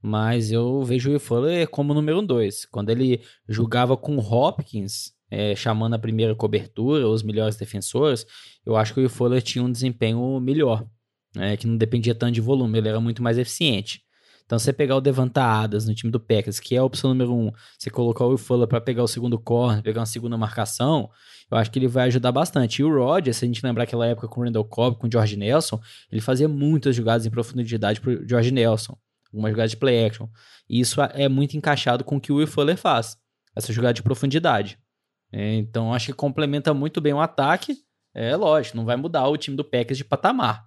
[0.02, 2.66] Mas eu vejo o Will Fuller como número dois.
[2.66, 8.26] Quando ele jogava com Hopkins, é, chamando a primeira cobertura, os melhores defensores,
[8.64, 10.86] eu acho que o Will Fuller tinha um desempenho melhor.
[11.36, 14.00] Né, que não dependia tanto de volume, ele era muito mais eficiente.
[14.46, 17.52] Então, você pegar o Devantadas no time do Packers, que é a opção número um,
[17.78, 21.10] você colocar o Will Fuller para pegar o segundo corner, pegar uma segunda marcação,
[21.50, 22.80] eu acho que ele vai ajudar bastante.
[22.80, 25.10] E o Rodgers, se a gente lembrar aquela época com o Randall Cobb, com o
[25.10, 25.78] George Nelson,
[26.10, 28.96] ele fazia muitas jogadas em profundidade pro George Nelson,
[29.30, 30.26] uma jogada de play action.
[30.70, 33.16] E isso é muito encaixado com o que o Will Fuller faz,
[33.54, 34.78] essa jogada de profundidade.
[35.32, 37.76] É, então, acho que complementa muito bem o ataque.
[38.14, 40.65] É lógico, não vai mudar o time do Packers de patamar.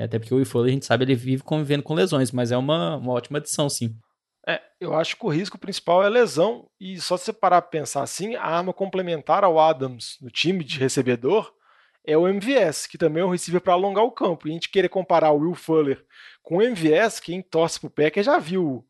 [0.00, 2.50] É, até porque o Will Fuller, a gente sabe, ele vive convivendo com lesões, mas
[2.50, 3.94] é uma, uma ótima adição, sim.
[4.48, 7.70] É, eu acho que o risco principal é lesão, e só se você parar para
[7.70, 11.52] pensar assim, a arma complementar ao Adams no time de recebedor
[12.02, 14.48] é o MVS, que também é um receiver para alongar o campo.
[14.48, 16.02] E a gente querer comparar o Will Fuller
[16.42, 18.86] com o MVS, quem torce pro Packer já viu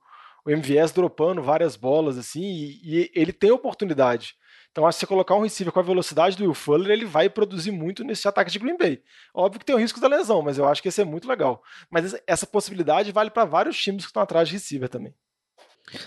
[0.46, 4.36] o MVS dropando várias bolas assim, e, e ele tem oportunidade.
[4.70, 7.04] Então, acho que se você colocar um receiver com a velocidade do Will Fuller, ele
[7.04, 9.02] vai produzir muito nesse ataque de Green Bay.
[9.34, 11.62] Óbvio que tem o risco da lesão, mas eu acho que ia ser muito legal.
[11.90, 15.14] Mas essa possibilidade vale para vários times que estão atrás de receiver também.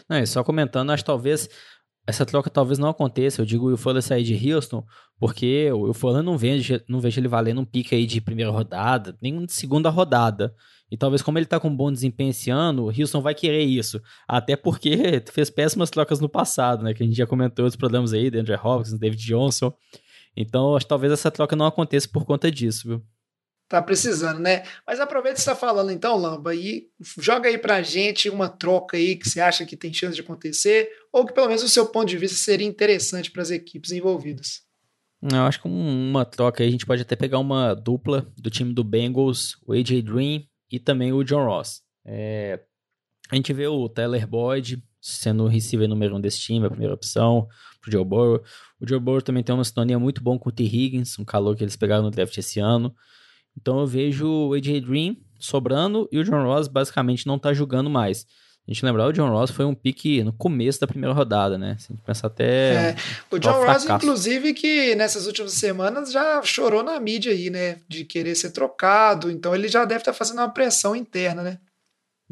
[0.08, 1.50] Não, e só comentando, acho que talvez
[2.06, 3.42] essa troca talvez não aconteça.
[3.42, 4.86] Eu digo o Will Fuller sair de Houston,
[5.20, 8.52] porque o Will Fuller não, vende, não vejo ele valendo um pique aí de primeira
[8.52, 10.54] rodada, nem de segunda rodada.
[10.92, 13.64] E talvez como ele tá com um bom desempenho esse ano, o Houston vai querer
[13.64, 14.02] isso.
[14.28, 16.94] Até porque fez péssimas trocas no passado, né?
[16.94, 19.74] Que a gente já comentou os problemas aí, Andrew Hopkins, David Johnson.
[20.36, 23.04] Então, acho que talvez essa troca não aconteça por conta disso, viu?
[23.70, 24.64] Tá precisando, né?
[24.86, 28.98] Mas aproveita que você tá falando então, Lamba, e joga aí pra gente uma troca
[28.98, 31.88] aí que você acha que tem chance de acontecer, ou que pelo menos o seu
[31.88, 34.62] ponto de vista seria interessante para as equipes envolvidas.
[35.22, 38.74] Eu acho que uma troca aí, a gente pode até pegar uma dupla do time
[38.74, 41.82] do Bengals, o AJ Dream e também o John Ross.
[42.06, 42.60] É,
[43.32, 46.94] a gente vê o Tyler Boyd, sendo o receiver número um desse time, a primeira
[46.94, 47.48] opção
[47.82, 48.44] pro Joe Burrow.
[48.80, 50.64] O Joe Burrow também tem uma sintonia muito bom com o T.
[50.64, 52.94] Higgins, um calor que eles pegaram no draft esse ano.
[53.60, 57.90] Então eu vejo o AJ Green sobrando e o John Ross basicamente não tá jogando
[57.90, 58.26] mais.
[58.66, 61.76] A gente lembrar, o John Ross foi um pique no começo da primeira rodada, né?
[61.78, 62.74] Se a gente pensar até.
[62.74, 62.96] É,
[63.30, 67.80] o John Ross, inclusive, que nessas últimas semanas já chorou na mídia aí, né?
[67.90, 69.30] De querer ser trocado.
[69.30, 71.60] Então ele já deve estar tá fazendo uma pressão interna, né?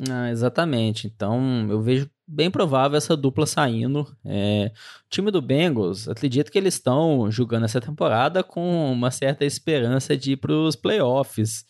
[0.09, 1.05] Ah, exatamente.
[1.05, 4.07] Então eu vejo bem provável essa dupla saindo.
[4.23, 4.71] É,
[5.05, 10.15] o time do Bengals, acredito que eles estão jogando essa temporada com uma certa esperança
[10.15, 11.65] de ir para os playoffs.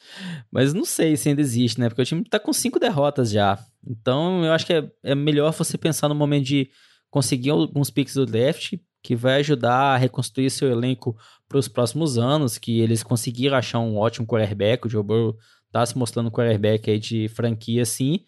[0.52, 1.90] Mas não sei se ainda existe, né?
[1.90, 3.58] Porque o time está com cinco derrotas já.
[3.86, 6.70] Então eu acho que é, é melhor você pensar no momento de
[7.10, 11.18] conseguir alguns picks do draft que vai ajudar a reconstruir seu elenco
[11.50, 15.36] para os próximos anos, que eles conseguiram achar um ótimo quarterback, o Joe Burrow
[15.72, 18.24] tá se mostrando um quarterback aí de franquia sim,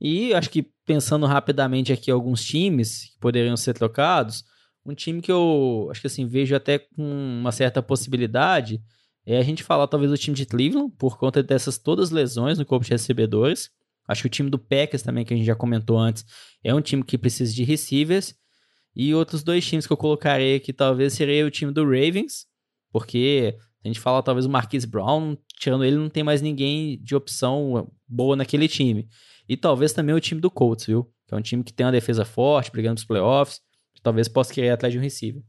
[0.00, 4.44] e acho que pensando rapidamente aqui alguns times que poderiam ser trocados,
[4.84, 8.80] um time que eu acho que assim vejo até com uma certa possibilidade
[9.26, 12.64] é a gente falar talvez do time de Cleveland por conta dessas todas lesões no
[12.64, 13.70] corpo de recebedores.
[14.06, 16.24] Acho que o time do Packers também que a gente já comentou antes
[16.62, 18.36] é um time que precisa de receivers
[18.94, 22.46] e outros dois times que eu colocarei aqui talvez seria o time do Ravens,
[22.92, 27.14] porque a gente fala talvez o Marquise Brown, tirando ele não tem mais ninguém de
[27.14, 29.08] opção boa naquele time.
[29.48, 31.10] E talvez também o time do Colts, viu?
[31.26, 33.60] Que é um time que tem uma defesa forte, brigando nos playoffs.
[34.02, 35.42] Talvez possa querer atrás de um receiver.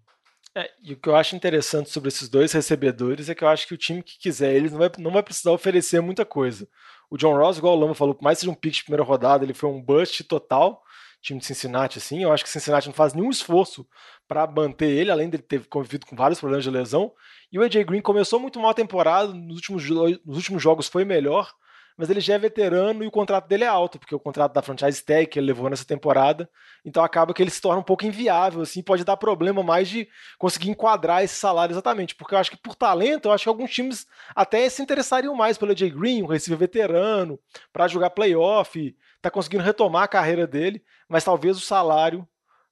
[0.56, 3.68] É, e o que eu acho interessante sobre esses dois recebedores é que eu acho
[3.68, 6.68] que o time que quiser eles não vai, não vai precisar oferecer muita coisa.
[7.12, 9.04] O John Ross, igual o Lama falou, por mais que seja um pick de primeira
[9.04, 10.82] rodada, ele foi um bust total,
[11.22, 12.24] time de Cincinnati, assim.
[12.24, 13.88] Eu acho que Cincinnati não faz nenhum esforço
[14.28, 17.14] para manter ele, além dele ter convivido com vários problemas de lesão.
[17.52, 19.88] E o AJ Green começou muito mal a temporada, nos últimos,
[20.26, 21.54] nos últimos jogos foi melhor,
[21.98, 24.62] mas ele já é veterano e o contrato dele é alto, porque o contrato da
[24.62, 26.48] franchise tag que ele levou nessa temporada,
[26.86, 30.08] então acaba que ele se torna um pouco inviável, assim, pode dar problema mais de
[30.38, 33.72] conseguir enquadrar esse salário exatamente, porque eu acho que por talento, eu acho que alguns
[33.72, 34.06] times
[34.36, 37.40] até se interessariam mais pelo Jay Green, um receiver veterano,
[37.74, 42.28] para jogar playoff, tá conseguindo retomar a carreira dele, mas talvez o salário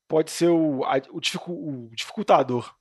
[0.08, 2.72] pode ser o, o dificultador.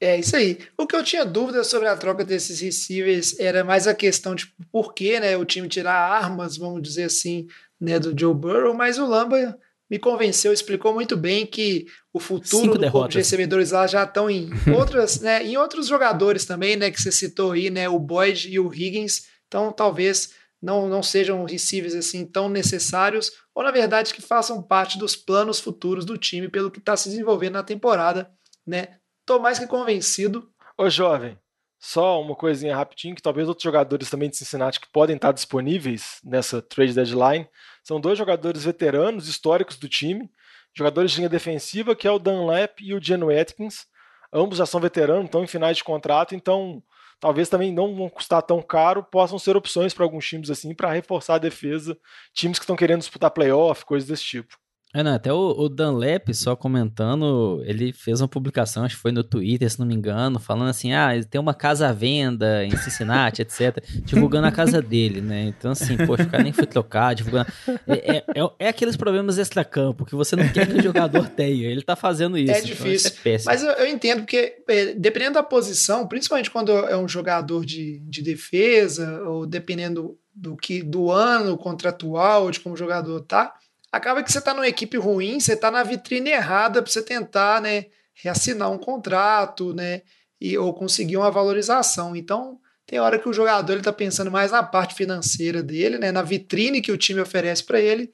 [0.00, 0.58] É isso aí.
[0.76, 4.46] O que eu tinha dúvida sobre a troca desses receivers era mais a questão de
[4.70, 7.46] por que né, o time tirar armas, vamos dizer assim,
[7.80, 9.58] né, do Joe Burrow, mas o Lamba
[9.90, 14.04] me convenceu, explicou muito bem que o futuro Cinco do corpo de recebedores lá já
[14.04, 17.98] estão em outras, né, em outros jogadores também, né, que você citou aí, né, o
[17.98, 19.26] Boyd e o Higgins.
[19.48, 24.98] Então, talvez não, não sejam receivers assim tão necessários, ou na verdade que façam parte
[24.98, 28.30] dos planos futuros do time pelo que está se desenvolvendo na temporada,
[28.66, 28.98] né?
[29.28, 30.50] Tô mais que convencido.
[30.74, 31.38] Ô, jovem,
[31.78, 36.18] só uma coisinha rapidinho, que talvez outros jogadores também de Cincinnati que podem estar disponíveis
[36.24, 37.46] nessa trade deadline.
[37.84, 40.30] São dois jogadores veteranos, históricos do time,
[40.74, 43.84] jogadores de linha defensiva, que é o Dunlap e o Geno Atkins.
[44.32, 46.82] Ambos já são veteranos, estão em finais de contrato, então
[47.20, 50.90] talvez também não vão custar tão caro, possam ser opções para alguns times assim, para
[50.90, 51.98] reforçar a defesa,
[52.32, 54.56] times que estão querendo disputar playoff, coisas desse tipo.
[54.94, 59.12] É, não, até o, o Dunlap, só comentando, ele fez uma publicação, acho que foi
[59.12, 62.64] no Twitter, se não me engano, falando assim, ah, ele tem uma casa à venda
[62.64, 65.42] em Cincinnati, etc, divulgando a casa dele, né?
[65.42, 67.52] Então, assim, poxa, o cara nem foi trocar, divulgando...
[67.86, 71.68] É, é, é, é aqueles problemas extra-campo que você não quer que o jogador tenha,
[71.68, 72.52] ele tá fazendo isso.
[72.52, 76.72] É difícil, então, é mas eu, eu, entendo, porque é, dependendo da posição, principalmente quando
[76.72, 82.74] é um jogador de, de defesa, ou dependendo do, que, do ano contratual, de como
[82.74, 83.52] o jogador tá
[83.90, 87.60] acaba que você está numa equipe ruim, você está na vitrine errada para você tentar,
[87.60, 90.02] né, reassinar um contrato, né,
[90.40, 92.14] e, ou conseguir uma valorização.
[92.14, 96.22] Então, tem hora que o jogador está pensando mais na parte financeira dele, né, na
[96.22, 98.12] vitrine que o time oferece para ele,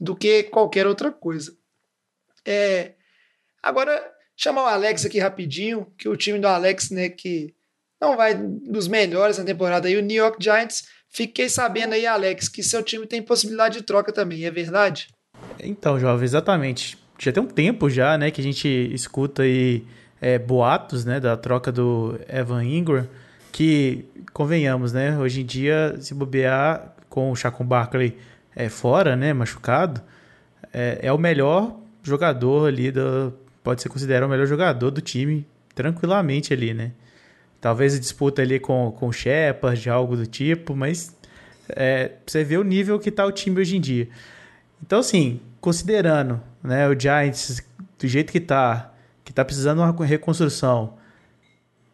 [0.00, 1.56] do que qualquer outra coisa.
[2.44, 2.92] É,
[3.62, 7.54] agora, chamar o Alex aqui rapidinho, que o time do Alex, né, que
[8.00, 10.86] não vai dos melhores na temporada aí, o New York Giants.
[11.08, 15.08] Fiquei sabendo aí, Alex, que seu time tem possibilidade de troca também, é verdade?
[15.62, 16.98] Então, jovem, exatamente.
[17.18, 19.84] Já tem um tempo já, né, que a gente escuta aí
[20.20, 23.08] é, boatos, né, da troca do Evan Ingram,
[23.52, 28.16] que, convenhamos, né, hoje em dia, se bobear com o Chacon Barkley
[28.54, 30.00] é, fora, né, machucado,
[30.72, 35.46] é, é o melhor jogador ali, do, pode ser considerado o melhor jogador do time,
[35.74, 36.92] tranquilamente ali, né.
[37.60, 41.16] Talvez disputa ali com, com Shepard, algo do tipo, mas
[41.68, 44.08] é, você vê o nível que está o time hoje em dia.
[44.86, 47.62] Então, assim, considerando né, o Giants
[47.98, 48.92] do jeito que tá,
[49.24, 50.92] que tá precisando de uma reconstrução,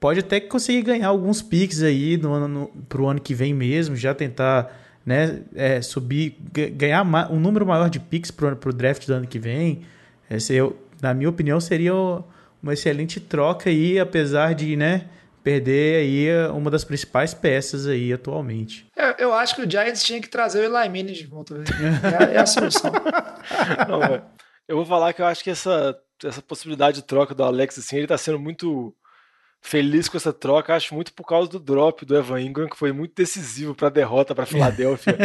[0.01, 4.13] pode até conseguir ganhar alguns picks aí no no, pro ano que vem mesmo, já
[4.13, 4.77] tentar
[5.07, 9.39] né, é, subir, ganhar um número maior de picks pro, pro draft do ano que
[9.39, 9.83] vem,
[10.29, 15.05] esse eu, na minha opinião, seria uma excelente troca aí, apesar de, né,
[15.43, 18.87] perder aí uma das principais peças aí atualmente.
[18.97, 21.55] Eu, eu acho que o Giants tinha que trazer o Eli Manning de volta.
[22.31, 22.93] É, é a solução.
[23.89, 24.23] Não,
[24.69, 27.97] eu vou falar que eu acho que essa, essa possibilidade de troca do Alex, assim,
[27.97, 28.95] ele tá sendo muito
[29.61, 32.93] feliz com essa troca, acho muito por causa do drop do Evan Ingram, que foi
[32.93, 35.17] muito decisivo para a derrota para Filadélfia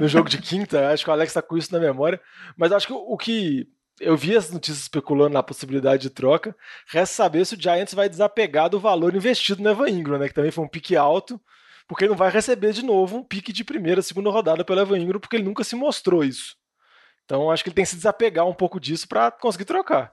[0.00, 0.90] no jogo de quinta.
[0.90, 2.20] Acho que o Alex está com isso na memória,
[2.56, 3.68] mas acho que o que
[4.00, 6.54] eu vi as notícias especulando na possibilidade de troca.
[6.88, 10.34] Resta saber se o Giants vai desapegar do valor investido no Evan Ingram, né, que
[10.34, 11.40] também foi um pique alto,
[11.86, 14.98] porque ele não vai receber de novo um pique de primeira, segunda rodada pelo Evan
[14.98, 16.56] Ingram, porque ele nunca se mostrou isso.
[17.24, 20.12] Então acho que ele tem que se desapegar um pouco disso para conseguir trocar.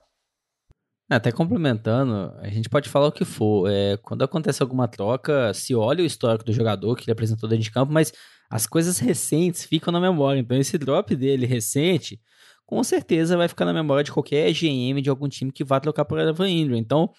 [1.10, 3.70] Até complementando, a gente pode falar o que for.
[3.70, 7.64] É, quando acontece alguma troca, se olha o histórico do jogador que ele apresentou dentro
[7.64, 8.12] de campo, mas
[8.50, 10.40] as coisas recentes ficam na memória.
[10.40, 12.18] Então, esse drop dele recente,
[12.66, 16.04] com certeza vai ficar na memória de qualquer GM de algum time que vá trocar
[16.04, 16.76] por Evan Ingram.
[16.76, 17.10] Então,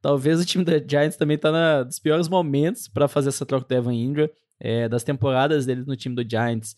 [0.00, 3.74] talvez o time da Giants também está nos piores momentos para fazer essa troca do
[3.74, 4.28] Evan Ingram.
[4.64, 6.76] É, das temporadas dele no time do Giants,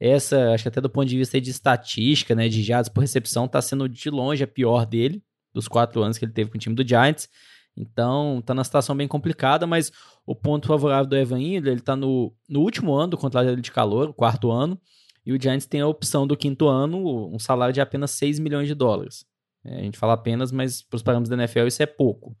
[0.00, 3.44] essa, acho que até do ponto de vista de estatística, né, de jardas por recepção,
[3.44, 6.60] está sendo de longe a pior dele dos quatro anos que ele teve com o
[6.60, 7.28] time do Giants.
[7.76, 9.92] Então, tá numa situação bem complicada, mas
[10.24, 13.70] o ponto favorável do Evan Ingram, ele tá no, no último ano do contrato de
[13.70, 14.80] calor, o quarto ano,
[15.26, 18.68] e o Giants tem a opção do quinto ano, um salário de apenas 6 milhões
[18.68, 19.26] de dólares.
[19.64, 22.36] É, a gente fala apenas, mas para os parâmetros da NFL isso é pouco.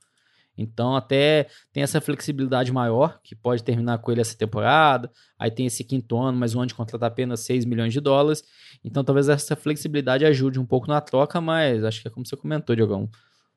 [0.56, 5.10] Então, até tem essa flexibilidade maior, que pode terminar com ele essa temporada.
[5.38, 8.42] Aí tem esse quinto ano, mais um ano de contrato apenas 6 milhões de dólares.
[8.82, 12.36] Então, talvez essa flexibilidade ajude um pouco na troca, mas acho que é como você
[12.36, 13.10] comentou, Diogão.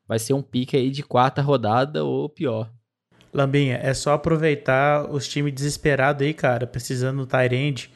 [0.08, 2.70] Vai ser um pique aí de quarta rodada ou pior.
[3.32, 7.92] Lambinha, é só aproveitar os times desesperados aí, cara, precisando do Tyrande.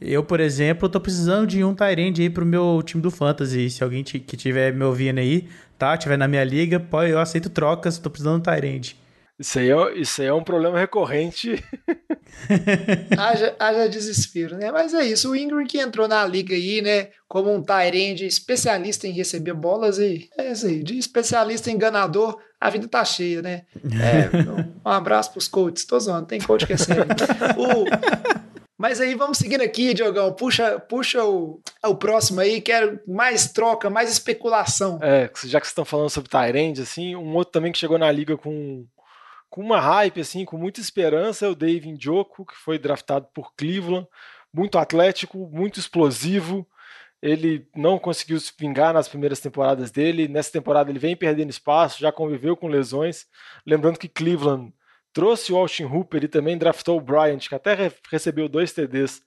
[0.00, 3.68] Eu, por exemplo, tô precisando de um Tyrande aí pro meu time do Fantasy.
[3.68, 5.46] Se alguém que tiver me ouvindo aí,
[5.78, 5.96] tá?
[5.96, 8.96] Tiver na minha liga, pô, eu aceito trocas, tô precisando de um Tyrande.
[9.40, 11.64] Isso aí, é, isso aí é um problema recorrente.
[13.16, 14.70] haja, haja desespero, né?
[14.70, 15.30] Mas é isso.
[15.30, 17.08] O Ingram que entrou na liga aí, né?
[17.26, 20.82] Como um Tyrande especialista em receber bolas e é isso aí.
[20.82, 23.62] De especialista enganador, a vida tá cheia, né?
[23.84, 25.86] É, um abraço pros coaches.
[25.86, 27.06] Tô zoando, tem coach que é sério.
[27.56, 30.32] o, mas aí vamos seguindo aqui, Diogão.
[30.32, 34.98] Puxa, puxa o, o próximo aí, quero mais troca, mais especulação.
[35.02, 38.10] É, já que vocês estão falando sobre Tyrande, assim, um outro também que chegou na
[38.10, 38.86] liga com,
[39.50, 43.52] com uma hype, assim, com muita esperança, é o David Njoku, que foi draftado por
[43.54, 44.08] Cleveland.
[44.50, 46.66] Muito atlético, muito explosivo.
[47.20, 50.26] Ele não conseguiu se vingar nas primeiras temporadas dele.
[50.26, 53.26] Nessa temporada ele vem perdendo espaço, já conviveu com lesões.
[53.66, 54.72] Lembrando que Cleveland
[55.12, 59.22] trouxe o Austin Hooper e também draftou o Bryant, que até re recebeu dois TDs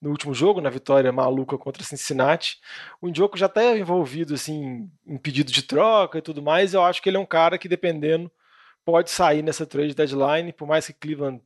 [0.00, 2.58] no último jogo, na vitória maluca contra Cincinnati.
[3.00, 6.74] O Indioco já está envolvido assim, em pedido de troca e tudo mais.
[6.74, 8.30] Eu acho que ele é um cara que, dependendo,
[8.84, 10.52] pode sair nessa trade deadline.
[10.52, 11.42] Por mais que Cleveland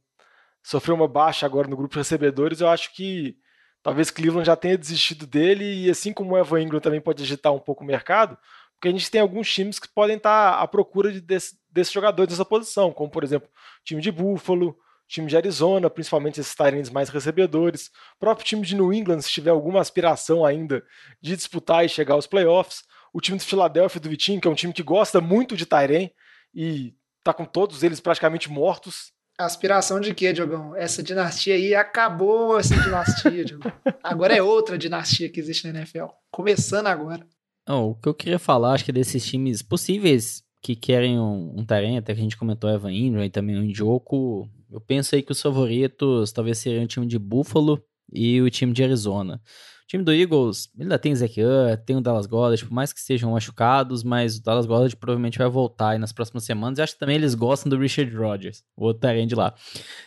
[0.63, 3.37] sofreu uma baixa agora no grupo de recebedores, eu acho que
[3.83, 5.87] talvez Cleveland já tenha desistido dele.
[5.87, 8.37] E assim como o Evan Ingram também pode agitar um pouco o mercado,
[8.77, 12.31] porque a gente tem alguns times que podem estar à procura de, desse, desses jogadores
[12.31, 14.77] dessa posição, como por exemplo o time de Buffalo,
[15.09, 19.31] time de Arizona, principalmente esses Tyrants mais recebedores, o próprio time de New England, se
[19.31, 20.85] tiver alguma aspiração ainda
[21.21, 24.55] de disputar e chegar aos playoffs, o time de Filadélfia do Vitinho, que é um
[24.55, 26.11] time que gosta muito de Tyrant
[26.55, 29.13] e tá com todos eles praticamente mortos.
[29.39, 30.75] Aspiração de quê, Diogão?
[30.75, 33.73] Essa dinastia aí acabou essa dinastia, Diogão.
[34.03, 36.07] Agora é outra dinastia que existe na NFL.
[36.31, 37.27] Começando agora.
[37.67, 41.65] Não, o que eu queria falar, acho que desses times possíveis que querem um, um
[41.65, 45.23] Taren, até que a gente comentou Evan Ingram e também o Indioco, eu penso aí
[45.23, 49.41] que os favoritos talvez seriam o time de Buffalo e o time de Arizona.
[49.85, 52.93] O time do Eagles, ele ainda tem Zach Ertz, tem o Dallas Goddard, por mais
[52.93, 56.81] que sejam machucados, mas o Dallas Goddard provavelmente vai voltar aí nas próximas semanas.
[56.81, 59.55] E acho que também eles gostam do Richard Rodgers, o outro de lá.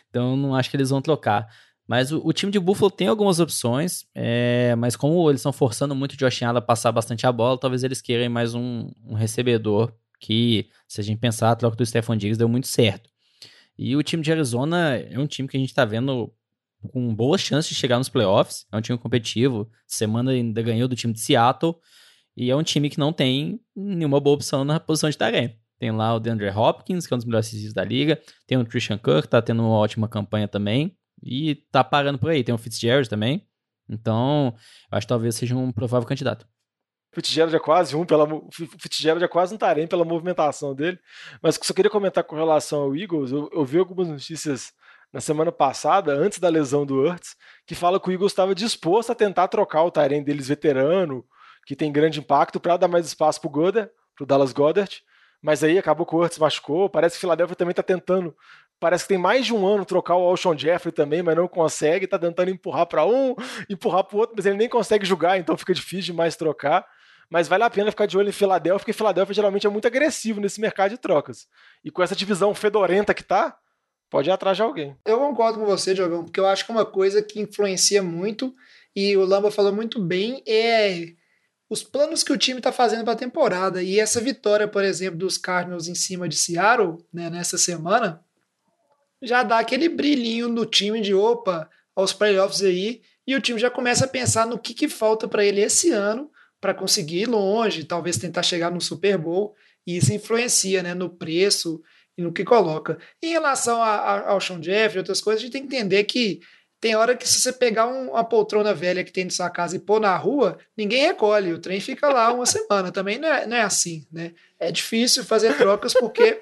[0.09, 1.47] Então não acho que eles vão trocar.
[1.89, 5.95] Mas o, o, time de Buffalo tem algumas opções, é, mas como eles estão forçando
[5.95, 9.15] muito o Josh Allen a passar bastante a bola, talvez eles queiram mais um, um
[9.15, 13.09] recebedor que, se a gente pensar, a troca do Stephon Diggs deu muito certo.
[13.75, 16.31] E o time de Arizona é um time que a gente está vendo
[16.91, 18.67] com boas chances de chegar nos playoffs.
[18.71, 19.67] É um time competitivo.
[19.87, 21.75] Semana ainda ganhou do time de Seattle.
[22.37, 25.57] E é um time que não tem nenhuma boa opção na posição de Tarém.
[25.79, 28.21] Tem lá o DeAndre Hopkins, que é um dos melhores da liga.
[28.45, 30.95] Tem o Christian Kirk, que tá tendo uma ótima campanha também.
[31.21, 32.43] E tá parando por aí.
[32.43, 33.47] Tem o Fitzgerald também.
[33.89, 34.53] Então,
[34.91, 36.47] eu acho que talvez seja um provável candidato.
[37.11, 40.99] Fitzgerald é quase um, pela, Fitzgerald é quase um tarém pela movimentação dele.
[41.41, 44.71] Mas só queria comentar com relação ao Eagles, eu, eu vi algumas notícias
[45.11, 49.11] na semana passada, antes da lesão do Hurts, que fala que o Eagles estava disposto
[49.11, 51.25] a tentar trocar o Tyrene deles veterano,
[51.65, 55.01] que tem grande impacto, para dar mais espaço para o Goddard, para o Dallas Goddard.
[55.41, 56.89] Mas aí acabou que o Hurts machucou.
[56.89, 58.35] Parece que o Philadelphia também está tentando.
[58.79, 62.05] Parece que tem mais de um ano trocar o Alshon Jeffrey também, mas não consegue.
[62.05, 63.35] Está tentando empurrar para um,
[63.69, 66.85] empurrar para o outro, mas ele nem consegue jogar, então fica difícil demais trocar.
[67.29, 70.39] Mas vale a pena ficar de olho em Filadélfia, porque Filadélfia geralmente é muito agressivo
[70.39, 71.47] nesse mercado de trocas.
[71.83, 73.55] E com essa divisão fedorenta que tá,
[74.09, 74.95] pode ir atrás de alguém.
[75.05, 78.55] Eu concordo com você, Diogão, porque eu acho que uma coisa que influencia muito,
[78.95, 81.13] e o Lamba falou muito bem, é
[81.69, 83.83] os planos que o time está fazendo para a temporada.
[83.83, 88.25] E essa vitória, por exemplo, dos Cardinals em cima de Seattle, né, nessa semana,
[89.21, 93.69] já dá aquele brilhinho no time de opa, aos playoffs aí, e o time já
[93.69, 97.83] começa a pensar no que, que falta para ele esse ano para conseguir ir longe,
[97.83, 99.55] talvez tentar chegar no Super Bowl,
[99.85, 101.81] e isso influencia né, no preço
[102.17, 102.97] e no que coloca.
[103.21, 106.03] Em relação a, a, ao Sean Jeffrey e outras coisas, a gente tem que entender
[106.03, 106.41] que
[106.81, 109.75] tem hora que se você pegar um, uma poltrona velha que tem na sua casa
[109.75, 112.91] e pôr na rua, ninguém recolhe, o trem fica lá uma semana.
[112.91, 114.33] Também não é, não é assim, né?
[114.59, 116.39] É difícil fazer trocas porque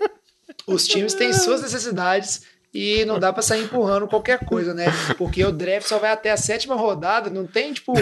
[0.68, 2.44] os times têm suas necessidades
[2.74, 4.86] e não dá para sair empurrando qualquer coisa, né?
[5.18, 7.94] Porque o draft só vai até a sétima rodada, não tem, tipo,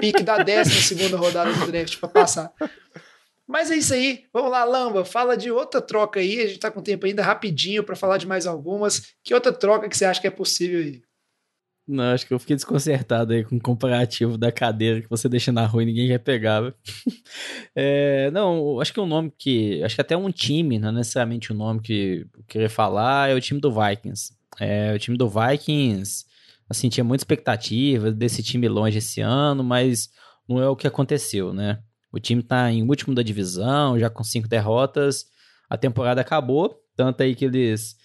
[0.00, 2.52] pique da décima segunda rodada do draft para passar.
[3.46, 4.24] Mas é isso aí.
[4.32, 6.40] Vamos lá, Lamba, fala de outra troca aí.
[6.40, 9.12] A gente tá com tempo ainda rapidinho para falar de mais algumas.
[9.22, 11.02] Que outra troca que você acha que é possível aí?
[11.86, 15.50] Não, acho que eu fiquei desconcertado aí com o comparativo da cadeira que você deixa
[15.50, 16.72] na rua e ninguém quer pegar.
[17.74, 19.82] é, não, acho que é um nome que.
[19.82, 23.30] Acho que até um time, não é necessariamente o um nome que eu queria falar,
[23.30, 24.32] é o time do Vikings.
[24.60, 26.24] É, o time do Vikings,
[26.70, 30.08] assim, tinha muita expectativa desse time longe esse ano, mas
[30.48, 31.80] não é o que aconteceu, né?
[32.12, 35.26] O time tá em último da divisão, já com cinco derrotas.
[35.68, 37.96] A temporada acabou, tanto aí que eles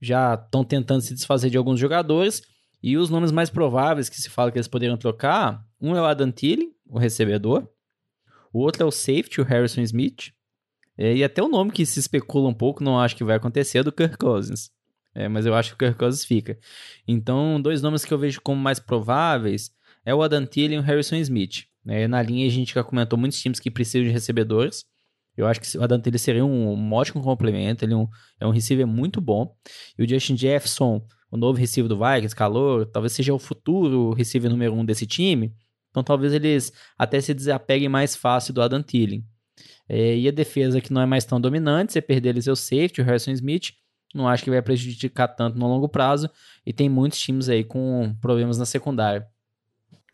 [0.00, 2.42] já estão tentando se desfazer de alguns jogadores.
[2.82, 6.04] E os nomes mais prováveis que se fala que eles poderiam trocar, um é o
[6.04, 6.32] Adam
[6.86, 7.68] o recebedor,
[8.52, 10.32] o outro é o safety, o Harrison Smith,
[10.96, 13.78] é, e até o nome que se especula um pouco, não acho que vai acontecer,
[13.78, 14.70] é do Kirk Cousins.
[15.14, 16.58] É, mas eu acho que o Kirk Cousins fica.
[17.06, 19.70] Então, dois nomes que eu vejo como mais prováveis
[20.04, 21.66] é o Adam e o Harrison Smith.
[21.86, 24.84] É, na linha a gente já comentou muitos times que precisam de recebedores.
[25.36, 28.08] Eu acho que o Adam seria um, um ótimo complemento, ele é um,
[28.40, 29.56] é um receiver muito bom.
[29.96, 34.50] E o Justin Jefferson o novo receiver do Vikings, calor, talvez seja o futuro receiver
[34.50, 35.54] número um desse time.
[35.90, 39.24] Então talvez eles até se desapeguem mais fácil do Adam Thielen.
[39.88, 43.00] É, e a defesa que não é mais tão dominante, você perder ali seu safety,
[43.00, 43.72] o Harrison Smith,
[44.14, 46.30] não acho que vai prejudicar tanto no longo prazo.
[46.64, 49.26] E tem muitos times aí com problemas na secundária.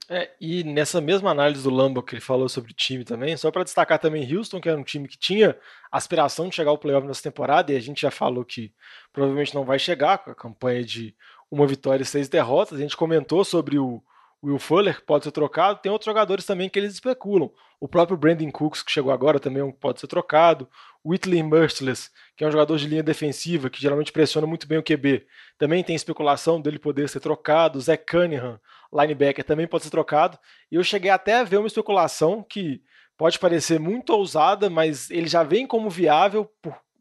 [0.09, 3.64] É, e nessa mesma análise do Lambo que ele falou sobre time também, só para
[3.64, 5.57] destacar também Houston, que era um time que tinha
[5.90, 8.72] aspiração de chegar ao playoff nessa temporada, e a gente já falou que
[9.12, 11.14] provavelmente não vai chegar com a campanha de
[11.50, 12.78] uma vitória e seis derrotas.
[12.78, 14.02] A gente comentou sobre o
[14.45, 15.80] Will Fuller, pode ser trocado.
[15.80, 17.51] Tem outros jogadores também que eles especulam.
[17.80, 20.68] O próprio Brandon Cooks, que chegou agora, também pode ser trocado.
[21.05, 24.82] Whitley Merciless, que é um jogador de linha defensiva, que geralmente pressiona muito bem o
[24.82, 25.26] QB.
[25.59, 27.80] Também tem especulação dele poder ser trocado.
[27.80, 28.61] Zach Cunningham,
[28.92, 30.38] linebacker, também pode ser trocado.
[30.70, 32.82] E eu cheguei até a ver uma especulação que
[33.16, 36.51] pode parecer muito ousada, mas ele já vem como viável,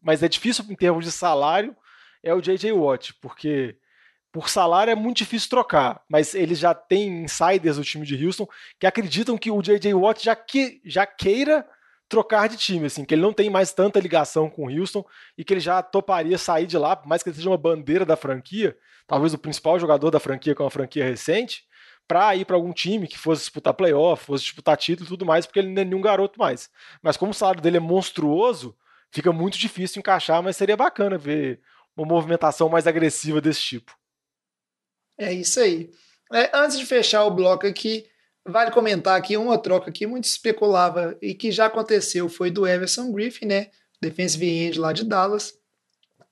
[0.02, 1.76] mas é difícil em termos de salário,
[2.22, 2.72] é o J.J.
[2.72, 3.76] Watt, porque
[4.34, 8.48] por salário é muito difícil trocar, mas eles já têm insiders do time de Houston
[8.80, 9.94] que acreditam que o J.J.
[9.94, 11.64] Watt já, que, já queira
[12.08, 15.04] trocar de time, assim, que ele não tem mais tanta ligação com o Houston
[15.38, 18.04] e que ele já toparia sair de lá, por mais que ele seja uma bandeira
[18.04, 18.76] da franquia,
[19.06, 21.62] talvez o principal jogador da franquia com uma franquia recente,
[22.08, 25.46] para ir para algum time que fosse disputar playoff, fosse disputar título e tudo mais,
[25.46, 26.68] porque ele não é nenhum garoto mais.
[27.00, 28.76] Mas como o salário dele é monstruoso,
[29.12, 31.60] fica muito difícil encaixar, mas seria bacana ver
[31.96, 33.96] uma movimentação mais agressiva desse tipo.
[35.18, 35.90] É isso aí.
[36.32, 38.06] É, antes de fechar o bloco aqui,
[38.44, 43.12] vale comentar aqui uma troca que muito especulava e que já aconteceu foi do Everson
[43.12, 43.70] Griffin, né?
[44.00, 45.54] Defensive end lá de Dallas.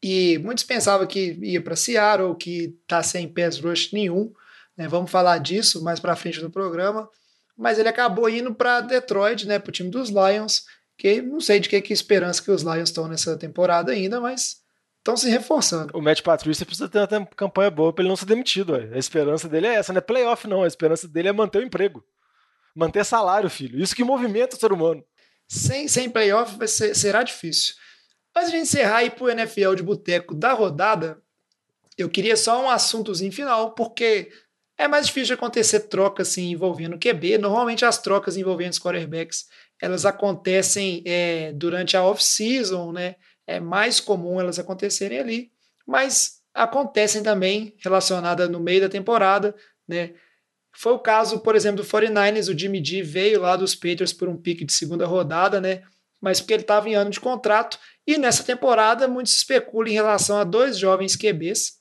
[0.03, 4.33] E muitos pensavam que ia para Seattle, que tá sem pass rush nenhum.
[4.77, 4.89] Né?
[4.89, 7.09] Vamos falar disso mais para frente no programa.
[7.57, 9.59] Mas ele acabou indo para Detroit, né?
[9.59, 10.65] Para o time dos Lions.
[10.99, 14.62] Que não sei de que, que esperança que os Lions estão nessa temporada ainda, mas
[15.03, 15.97] estão se reforçando.
[15.97, 18.73] O Matt Patrícia precisa ter uma campanha boa para ele não ser demitido.
[18.73, 18.89] Ué.
[18.95, 20.63] A esperança dele é essa, não é playoff, não.
[20.63, 22.05] A esperança dele é manter o emprego.
[22.75, 23.83] Manter salário, filho.
[23.83, 25.05] Isso que movimenta o ser humano.
[25.49, 27.75] Sem, sem playoff vai ser, será difícil.
[28.35, 31.21] Antes de encerrar aí pro NFL de boteco da rodada,
[31.99, 34.31] eu queria só um assuntozinho final, porque
[34.79, 37.39] é mais difícil de acontecer troca assim, envolvendo QB.
[37.39, 39.47] Normalmente as trocas envolvendo os quarterbacks
[39.81, 43.17] elas acontecem é, durante a off-season, né?
[43.53, 45.53] É mais comum elas acontecerem ali,
[45.87, 49.55] mas acontecem também relacionadas no meio da temporada,
[49.87, 50.15] né?
[50.75, 54.29] Foi o caso, por exemplo, do 49ers, o Jimmy G veio lá dos Patriots por
[54.29, 55.83] um pique de segunda rodada, né?
[56.21, 57.79] Mas porque ele estava em ano de contrato.
[58.07, 61.79] E nessa temporada, muito se especula em relação a dois jovens QBs,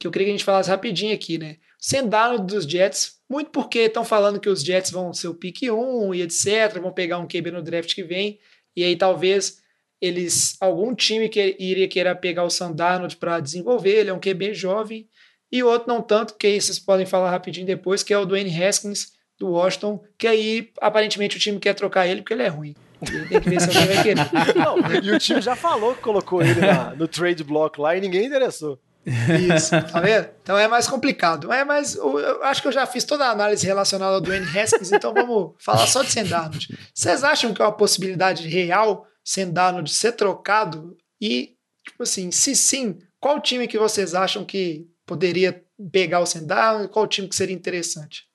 [0.00, 1.58] que eu queria que a gente falasse rapidinho aqui, né?
[1.78, 6.14] Sendaram dos Jets, muito porque estão falando que os Jets vão ser o pique 1
[6.14, 8.40] e etc, vão pegar um QB no draft que vem,
[8.74, 9.62] e aí talvez
[10.00, 14.54] eles algum time que iria querer pegar o Sandarnold para desenvolver, ele é um QB
[14.54, 15.08] jovem,
[15.50, 18.62] e outro não tanto, que aí vocês podem falar rapidinho depois, que é o Dwayne
[18.62, 22.74] Haskins do Washington, que aí aparentemente o time quer trocar ele porque ele é ruim.
[23.02, 24.30] Ele tem que ver se alguém vai querer.
[24.56, 28.00] Não, e o time já falou que colocou ele na, no trade block lá e
[28.00, 28.78] ninguém interessou.
[29.06, 30.28] Isso, tá vendo?
[30.42, 31.52] Então é mais complicado.
[31.52, 34.92] É, mas eu acho que eu já fiz toda a análise relacionada ao Dwayne Haskins,
[34.92, 36.76] então vamos falar só de Sendarnold.
[36.92, 40.96] Vocês acham que é uma possibilidade real Sendarnold ser trocado?
[41.20, 46.92] E, tipo assim, se sim, qual time que vocês acham que poderia pegar o Sendarnold?
[46.92, 48.28] Qual time que seria interessante?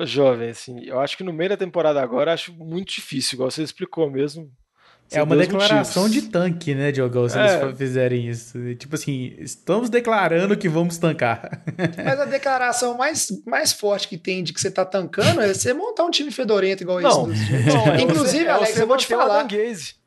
[0.00, 3.62] Jovem, assim, eu acho que no meio da temporada agora acho muito difícil, igual você
[3.62, 4.50] explicou mesmo.
[5.10, 6.24] É uma declaração motivos.
[6.24, 7.62] de tanque, né, Diogão, se é.
[7.62, 8.58] eles fizerem isso.
[8.74, 11.62] Tipo assim, estamos declarando que vamos tancar.
[12.04, 15.72] Mas a declaração mais, mais forte que tem de que você tá tancando é você
[15.72, 17.52] montar um time fedorento igual não, esse.
[17.52, 19.46] Não, é Inclusive, é Alex, eu vou te falar.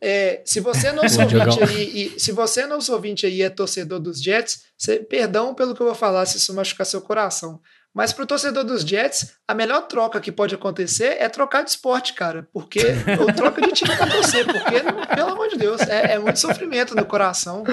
[0.01, 3.49] É, se você não sou ouvinte aí, e, se você não sou ouvinte aí é
[3.49, 7.59] torcedor dos Jets, você, perdão pelo que eu vou falar se isso machucar seu coração.
[7.97, 11.71] Mas para o torcedor dos Jets, a melhor troca que pode acontecer é trocar de
[11.71, 12.47] esporte, cara.
[12.53, 12.79] Porque.
[13.19, 16.93] ou troca de time para torcer, porque, pelo amor de Deus, é, é muito sofrimento
[16.93, 17.63] no coração.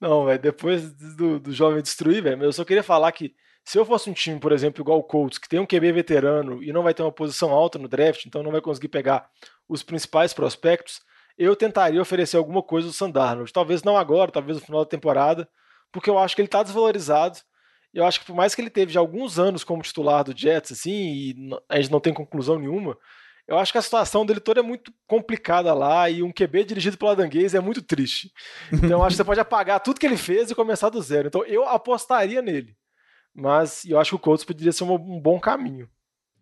[0.00, 3.84] Não, velho, depois do, do jovem destruir, velho, eu só queria falar que se eu
[3.84, 6.84] fosse um time, por exemplo, igual o Colts, que tem um QB veterano e não
[6.84, 9.28] vai ter uma posição alta no draft, então não vai conseguir pegar
[9.68, 11.00] os principais prospectos,
[11.36, 13.52] eu tentaria oferecer alguma coisa do Sandarnold.
[13.52, 15.48] Talvez não agora, talvez no final da temporada,
[15.90, 17.38] porque eu acho que ele está desvalorizado
[17.92, 20.72] eu acho que por mais que ele teve já alguns anos como titular do Jets,
[20.72, 22.96] assim, e a gente não tem conclusão nenhuma,
[23.48, 26.98] eu acho que a situação dele toda é muito complicada lá e um QB dirigido
[26.98, 28.32] pelo Adanguês é muito triste.
[28.72, 31.28] Então acho que você pode apagar tudo que ele fez e começar do zero.
[31.28, 32.76] Então eu apostaria nele.
[33.32, 35.88] Mas eu acho que o Colts poderia ser um, bom caminho.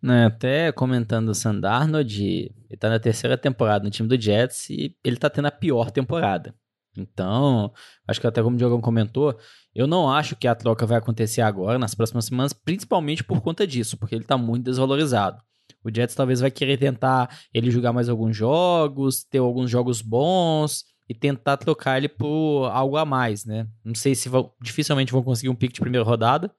[0.01, 2.23] Né, até comentando o Sandarnold,
[2.69, 5.91] ele tá na terceira temporada no time do Jets e ele tá tendo a pior
[5.91, 6.55] temporada.
[6.97, 7.71] Então,
[8.07, 9.37] acho que até como o Diogão comentou,
[9.73, 13.67] eu não acho que a troca vai acontecer agora, nas próximas semanas, principalmente por conta
[13.67, 15.41] disso, porque ele está muito desvalorizado.
[15.83, 20.83] O Jets talvez vai querer tentar ele jogar mais alguns jogos, ter alguns jogos bons
[21.07, 23.67] e tentar trocar ele por algo a mais, né?
[23.83, 26.51] Não sei se vão, dificilmente vão conseguir um pick de primeira rodada.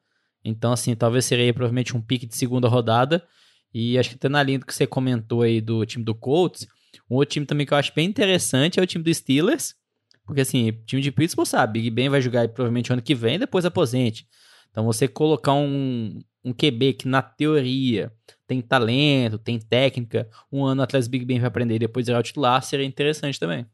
[0.45, 3.27] Então, assim, talvez seria provavelmente um pick de segunda rodada.
[3.75, 6.67] E acho que até na linha do que você comentou aí do time do Colts,
[7.11, 9.75] um outro time também que eu acho bem interessante é o time do Steelers,
[10.27, 13.65] porque assim, time de Pittsburgh sabe, Big Ben vai jogar provavelmente ano que vem depois
[13.65, 14.27] aposente.
[14.71, 18.13] Então você colocar um, um QB que na teoria
[18.47, 22.23] tem talento, tem técnica, um ano atrás Big Ben vai aprender e depois virar o
[22.23, 23.67] titular, seria interessante também.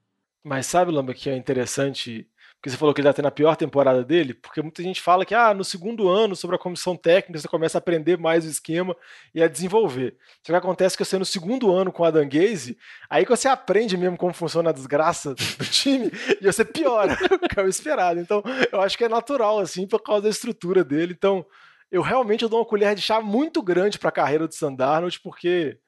[0.45, 2.29] Mas sabe, Lamba, que é interessante
[2.63, 5.27] porque você falou que ele está tendo a pior temporada dele, porque muita gente fala
[5.27, 8.49] que ah, no segundo ano, sobre a comissão técnica, você começa a aprender mais o
[8.49, 8.97] esquema
[9.35, 10.17] e a desenvolver.
[10.47, 12.79] Só que acontece que você no segundo ano com a Danguese,
[13.11, 16.09] aí que você aprende mesmo como funciona a desgraça do time
[16.41, 17.17] e você piora,
[17.51, 18.21] que é o esperado.
[18.21, 21.17] Então, eu acho que é natural, assim, por causa da estrutura dele.
[21.19, 21.45] Então,
[21.91, 25.19] eu realmente eu dou uma colher de chá muito grande para a carreira do Sandarnold,
[25.19, 25.81] porque.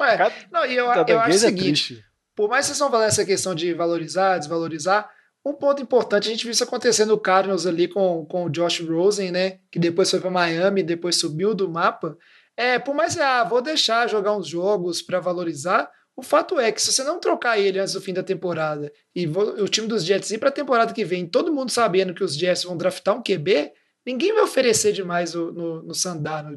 [0.00, 2.02] Ué, cada, não, e eu, eu acho o é seguinte:
[2.34, 5.10] por mais que vocês estão falando essa questão de valorizar, desvalorizar
[5.44, 8.80] um ponto importante, a gente viu isso acontecer no Cardinals ali com, com o Josh
[8.80, 9.58] Rosen, né?
[9.70, 12.16] Que depois foi para Miami, depois subiu do mapa.
[12.56, 16.70] É, por mais que, ah, vou deixar jogar uns jogos para valorizar, o fato é
[16.70, 20.04] que se você não trocar ele antes do fim da temporada e o time dos
[20.04, 23.16] Jets ir para a temporada que vem, todo mundo sabendo que os Jets vão draftar
[23.16, 23.72] um QB,
[24.06, 25.94] ninguém vai oferecer demais no, no, no.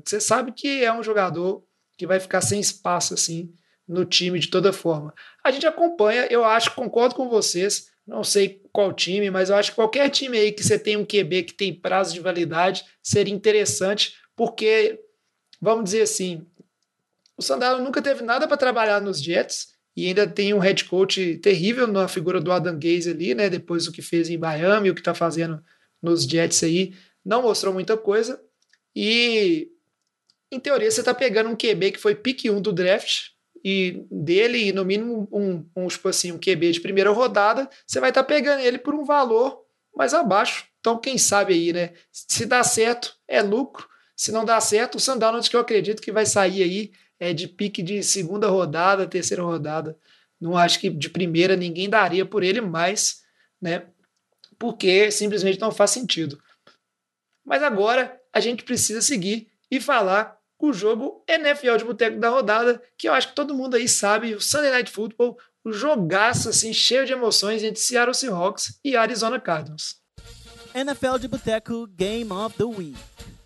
[0.05, 1.63] Você sabe que é um jogador
[1.97, 3.51] que vai ficar sem espaço assim
[3.88, 5.13] no time de toda forma.
[5.43, 9.72] A gente acompanha, eu acho, concordo com vocês não sei qual time, mas eu acho
[9.72, 13.34] que qualquer time aí que você tem um QB que tem prazo de validade seria
[13.34, 14.99] interessante, porque,
[15.60, 16.45] vamos dizer assim,
[17.36, 21.38] o Sandalo nunca teve nada para trabalhar nos Jets e ainda tem um head coach
[21.38, 23.49] terrível na figura do Adam Gaze ali, né?
[23.49, 25.62] Depois do que fez em Miami, o que está fazendo
[26.01, 26.93] nos Jets aí,
[27.26, 28.41] não mostrou muita coisa.
[28.95, 29.70] E,
[30.51, 33.30] em teoria, você está pegando um QB que foi pick 1 do draft,
[33.64, 37.99] e dele, e no mínimo um, um, tipo assim, um QB de primeira rodada, você
[37.99, 39.64] vai estar tá pegando ele por um valor
[39.95, 40.66] mais abaixo.
[40.80, 41.93] Então, quem sabe aí, né?
[42.12, 43.88] Se dá certo, é lucro.
[44.16, 47.47] Se não dá certo, o Sandalwood que eu acredito que vai sair aí é de
[47.47, 49.97] pique de segunda rodada, terceira rodada.
[50.39, 53.24] Não acho que de primeira ninguém daria por ele, mas,
[53.62, 53.84] né?
[54.58, 56.41] porque simplesmente não faz sentido.
[57.45, 62.82] Mas agora a gente precisa seguir e falar o jogo NFL de boteco da rodada,
[62.97, 66.74] que eu acho que todo mundo aí sabe, o Sunday Night Football, o jogaço assim
[66.74, 69.97] cheio de emoções entre Seattle Seahawks e Arizona Cardinals.
[70.74, 72.97] NFL de Boteco Game of the Week.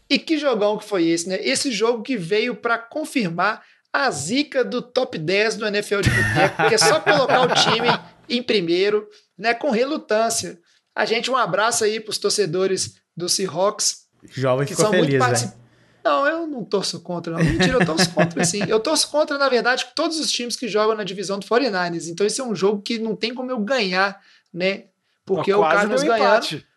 [0.10, 1.40] E que jogão que foi esse, né?
[1.42, 6.68] Esse jogo que veio para confirmar a zica do top 10 do NFL de boteco,
[6.68, 7.88] que é só colocar o time
[8.30, 9.08] em primeiro,
[9.38, 10.60] né, com relutância.
[10.96, 15.06] A gente um abraço aí para os torcedores do Seahawks, Jovem que ficou são muito
[15.06, 15.61] feliz, participantes.
[16.04, 17.44] Não, eu não torço contra, não.
[17.44, 18.62] Mentira, eu torço contra, sim.
[18.68, 22.08] Eu torço contra, na verdade, todos os times que jogam na divisão do 49ers.
[22.10, 24.20] Então, esse é um jogo que não tem como eu ganhar,
[24.54, 24.86] né?
[25.26, 26.68] Porque o quase Cardinals empate.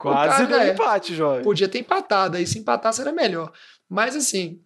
[0.00, 0.70] Quase deu é.
[0.70, 1.42] empate, jovem.
[1.42, 3.52] Podia ter empatado, aí se empatasse era melhor.
[3.88, 4.62] Mas assim.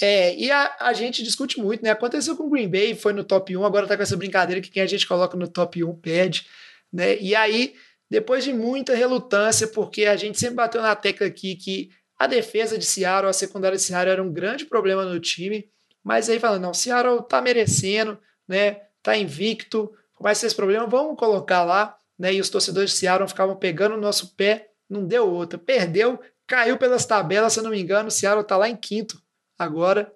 [0.00, 1.90] É, e a, a gente discute muito, né?
[1.90, 4.70] Aconteceu com o Green Bay, foi no top 1, agora tá com essa brincadeira que
[4.70, 6.46] quem a gente coloca no top 1 perde,
[6.92, 7.18] né?
[7.18, 7.74] E aí,
[8.10, 12.78] depois de muita relutância, porque a gente sempre bateu na tecla aqui que a defesa
[12.78, 15.68] de Seattle, a secundária de Seattle era um grande problema no time,
[16.02, 18.82] mas aí falando, não, Seattle tá merecendo, né?
[19.02, 22.32] Tá invicto, vai ser esse problema, vamos colocar lá, né?
[22.32, 26.78] E os torcedores de Seattle ficavam pegando o nosso pé, não deu outra, perdeu, caiu
[26.78, 29.20] pelas tabelas, se eu não me engano, o Seattle tá lá em quinto
[29.58, 30.12] agora,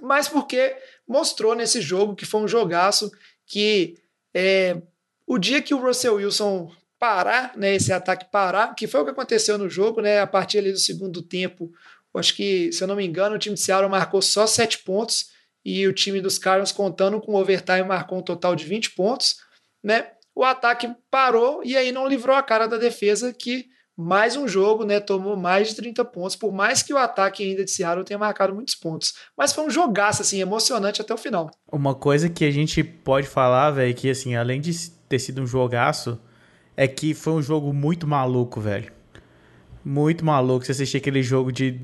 [0.00, 3.10] mas porque mostrou nesse jogo que foi um jogaço
[3.46, 3.98] que
[4.34, 4.80] é,
[5.26, 9.10] o dia que o Russell Wilson parar, né, esse ataque parar, que foi o que
[9.10, 11.68] aconteceu no jogo, né, a partir ali do segundo tempo,
[12.14, 15.30] acho que, se eu não me engano, o time de Seattle marcou só sete pontos
[15.64, 19.38] e o time dos Cardinals contando com o overtime marcou um total de 20 pontos,
[19.82, 20.12] né?
[20.32, 24.84] O ataque parou e aí não livrou a cara da defesa que mais um jogo,
[24.84, 28.18] né, tomou mais de 30 pontos, por mais que o ataque ainda de Seattle tenha
[28.18, 29.14] marcado muitos pontos.
[29.36, 31.50] Mas foi um jogaço assim, emocionante até o final.
[31.72, 34.72] Uma coisa que a gente pode falar, velho, que assim, além de
[35.08, 36.20] ter sido um jogaço,
[36.76, 38.90] é que foi um jogo muito maluco, velho.
[39.84, 40.64] Muito maluco.
[40.64, 41.80] Você assistir aquele jogo de.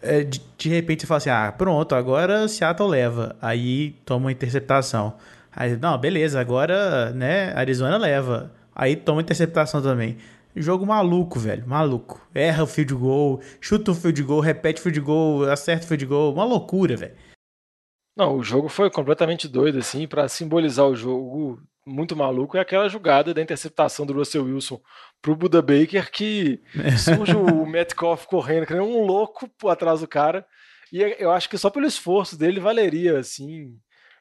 [0.00, 3.36] é, de, de repente você fala assim: ah, pronto, agora Seattle leva.
[3.40, 5.14] Aí toma uma interceptação.
[5.54, 8.52] Aí, não, beleza, agora, né, Arizona leva.
[8.74, 10.16] Aí toma interceptação também.
[10.54, 12.26] Jogo maluco, velho, maluco.
[12.34, 16.06] Erra o field goal, chuta o field goal, repete o field goal, acerta o field
[16.06, 16.32] goal.
[16.32, 17.14] Uma loucura, velho.
[18.16, 22.88] Não, o jogo foi completamente doido, assim, pra simbolizar o jogo muito maluco, é aquela
[22.88, 24.80] jogada da interceptação do Russell Wilson
[25.20, 26.60] pro Buda Baker, que
[26.98, 30.46] surge o Metcalf correndo, que nem um louco por atrás do cara,
[30.92, 33.74] e eu acho que só pelo esforço dele valeria, assim,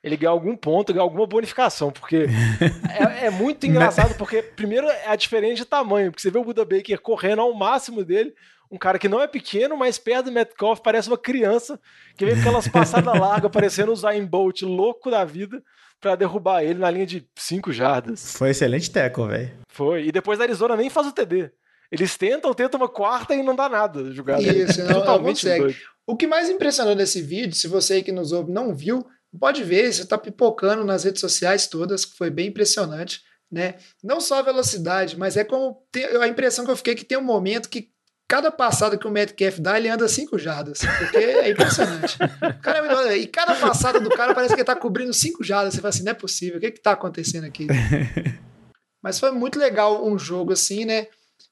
[0.03, 2.25] ele ganhar algum ponto, ganhar alguma bonificação, porque
[3.21, 6.43] é, é muito engraçado, porque primeiro é a diferença de tamanho, porque você vê o
[6.43, 8.33] Buda Baker correndo ao máximo dele,
[8.71, 11.79] um cara que não é pequeno, mas perto do Metcalf parece uma criança,
[12.15, 15.61] que vem com aquelas passadas largas, parecendo o Zayn Bolt louco da vida,
[15.99, 18.33] pra derrubar ele na linha de 5 jardas.
[18.35, 19.51] Foi excelente tackle, velho.
[19.69, 20.05] Foi.
[20.07, 21.51] E depois da Arizona nem faz o TD.
[21.91, 24.11] Eles tentam, tentam uma quarta e não dá nada.
[24.11, 24.41] Jogada.
[24.41, 25.59] Isso, não- não Totalmente consegue.
[25.63, 25.77] doido.
[26.07, 29.05] O que mais impressionou nesse vídeo, se você aí que nos ouve não viu,
[29.39, 33.75] pode ver, você está pipocando nas redes sociais todas, que foi bem impressionante, né?
[34.03, 37.17] Não só a velocidade, mas é como tem- a impressão que eu fiquei que tem
[37.17, 37.90] um momento que
[38.31, 42.15] cada passada que o Metcalf dá, ele anda 5 jardas, porque é impressionante.
[42.15, 45.73] O cara é e cada passada do cara parece que ele tá cobrindo 5 jardas,
[45.73, 47.67] você fala assim, não é possível, o que que tá acontecendo aqui?
[49.03, 51.07] Mas foi muito legal um jogo assim, né?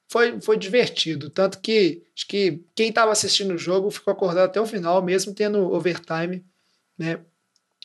[0.07, 1.29] Foi, foi divertido.
[1.29, 5.33] Tanto que acho que quem estava assistindo o jogo ficou acordado até o final, mesmo
[5.33, 6.45] tendo overtime,
[6.97, 7.19] né?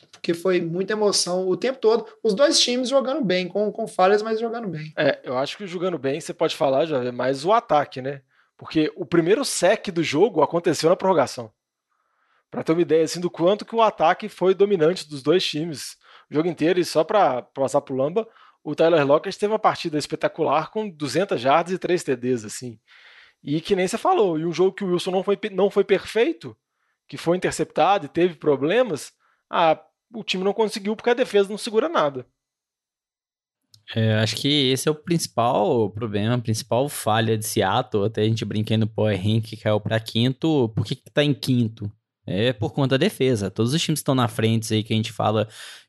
[0.09, 2.05] Porque foi muita emoção o tempo todo.
[2.23, 4.93] Os dois times jogando bem, com, com falhas, mas jogando bem.
[4.95, 8.21] É, eu acho que jogando bem, você pode falar, já é mais o ataque, né?
[8.57, 11.51] Porque o primeiro sec do jogo aconteceu na prorrogação.
[12.49, 15.97] Pra ter uma ideia assim do quanto que o ataque foi dominante dos dois times
[16.29, 16.79] o jogo inteiro.
[16.79, 18.27] E só pra passar pro Lamba,
[18.63, 22.79] o Tyler Lockett teve uma partida espetacular com 200 jardas e 3 TDs, assim.
[23.43, 25.83] E que nem você falou, e um jogo que o Wilson não foi, não foi
[25.83, 26.57] perfeito,
[27.07, 29.13] que foi interceptado e teve problemas,
[29.47, 29.79] ah,
[30.11, 32.25] o time não conseguiu porque a defesa não segura nada.
[33.93, 38.05] É, acho que esse é o principal problema, a principal falha de Seattle.
[38.05, 40.69] Até a gente brinquei no Power Rank que caiu pra quinto.
[40.75, 41.91] Por que, que tá em quinto?
[42.25, 43.51] É por conta da defesa.
[43.51, 45.47] Todos os times estão na frente aí que a gente fala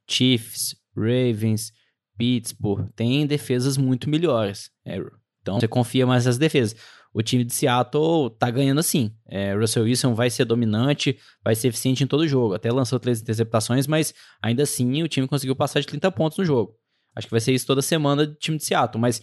[0.08, 1.72] Chiefs, Ravens,
[2.16, 4.70] Pittsburgh, tem defesas muito melhores.
[4.84, 4.98] É,
[5.40, 6.76] então você confia mais nas defesas.
[7.14, 9.10] O time de Seattle tá ganhando assim.
[9.26, 12.54] É, Russell Wilson vai ser dominante, vai ser eficiente em todo jogo.
[12.54, 16.44] Até lançou três interceptações, mas ainda assim o time conseguiu passar de 30 pontos no
[16.44, 16.76] jogo.
[17.16, 19.22] Acho que vai ser isso toda semana do time de Seattle, mas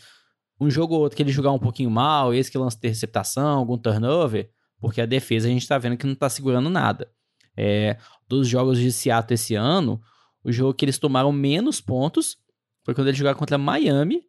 [0.60, 3.78] um jogo ou outro que ele jogar um pouquinho mal, esse que lança interceptação, algum
[3.78, 7.10] turnover, porque a defesa a gente tá vendo que não tá segurando nada.
[7.56, 10.02] É, dos jogos de Seattle esse ano,
[10.44, 12.38] o jogo que eles tomaram menos pontos
[12.84, 14.24] foi quando eles jogaram contra Miami.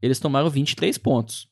[0.00, 1.48] eles tomaram 23 pontos.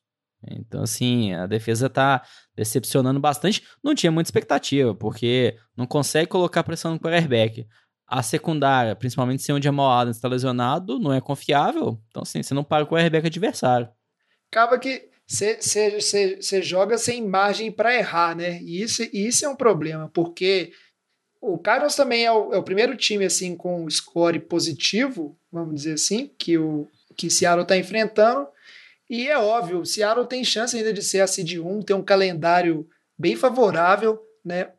[0.51, 2.22] Então, assim, a defesa tá
[2.55, 3.62] decepcionando bastante.
[3.82, 7.66] Não tinha muita expectativa, porque não consegue colocar pressão no quarterback.
[8.12, 11.98] A secundária, principalmente se onde Jamal Adams está lesionado, não é confiável.
[12.10, 13.88] Então, assim, você não para o quarterback adversário.
[14.50, 18.60] Acaba que você joga sem margem para errar, né?
[18.60, 20.72] E isso, isso é um problema, porque
[21.40, 25.94] o Cardinals também é o, é o, primeiro time assim com score positivo, vamos dizer
[25.94, 26.86] assim, que o
[27.16, 28.46] que Seattle está enfrentando.
[29.08, 32.02] E é óbvio, o Seattle tem chance ainda de ser a seed 1, tem um
[32.02, 32.88] calendário
[33.18, 34.70] bem favorável, né?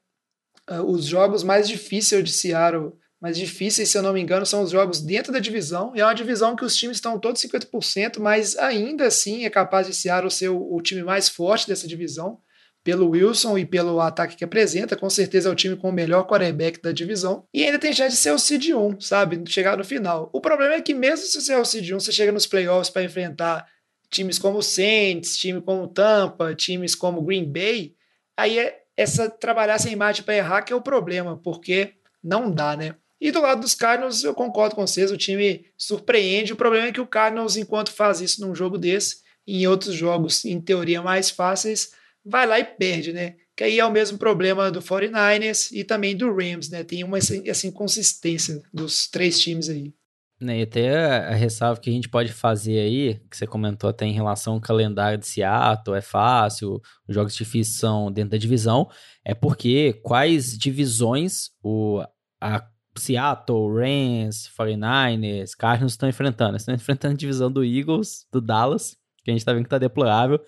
[0.70, 4.62] Uh, os jogos mais difíceis de Seattle, mais difíceis, se eu não me engano, são
[4.62, 5.94] os jogos dentro da divisão.
[5.96, 9.88] E é uma divisão que os times estão todos 50%, mas ainda assim é capaz
[9.88, 12.42] de Seattle ser o, o time mais forte dessa divisão
[12.84, 16.28] pelo Wilson e pelo ataque que apresenta, com certeza é o time com o melhor
[16.28, 17.48] quarterback da divisão.
[17.54, 19.42] E ainda tem chance de ser o Seed 1, sabe?
[19.50, 20.30] Chegar no final.
[20.34, 22.90] O problema é que, mesmo se você é o Seed 1, você chega nos playoffs
[22.90, 23.66] para enfrentar
[24.12, 27.96] times como o Saints, time como Tampa, times como Green Bay.
[28.36, 32.76] Aí é essa trabalhar sem margem para errar que é o problema, porque não dá,
[32.76, 32.96] né?
[33.24, 36.52] E do lado dos Cardinals, eu concordo com vocês, o time surpreende.
[36.52, 40.44] O problema é que o Cardinals, enquanto faz isso num jogo desse, em outros jogos,
[40.44, 41.92] em teoria mais fáceis,
[42.26, 43.36] vai lá e perde, né?
[43.56, 46.84] Que aí é o mesmo problema do 49ers e também do Rams, né?
[46.84, 49.94] Tem uma assim, consistência dos três times aí.
[50.42, 54.06] Né, e até a ressalva que a gente pode fazer aí, que você comentou até
[54.06, 58.90] em relação ao calendário de Seattle, é fácil, os jogos difíceis são dentro da divisão,
[59.24, 62.04] é porque quais divisões o,
[62.42, 66.58] a Seattle, Rams, 49ers, Cardinals estão enfrentando?
[66.58, 69.78] Estão enfrentando a divisão do Eagles, do Dallas, que a gente tá vendo que tá
[69.78, 70.40] deplorável,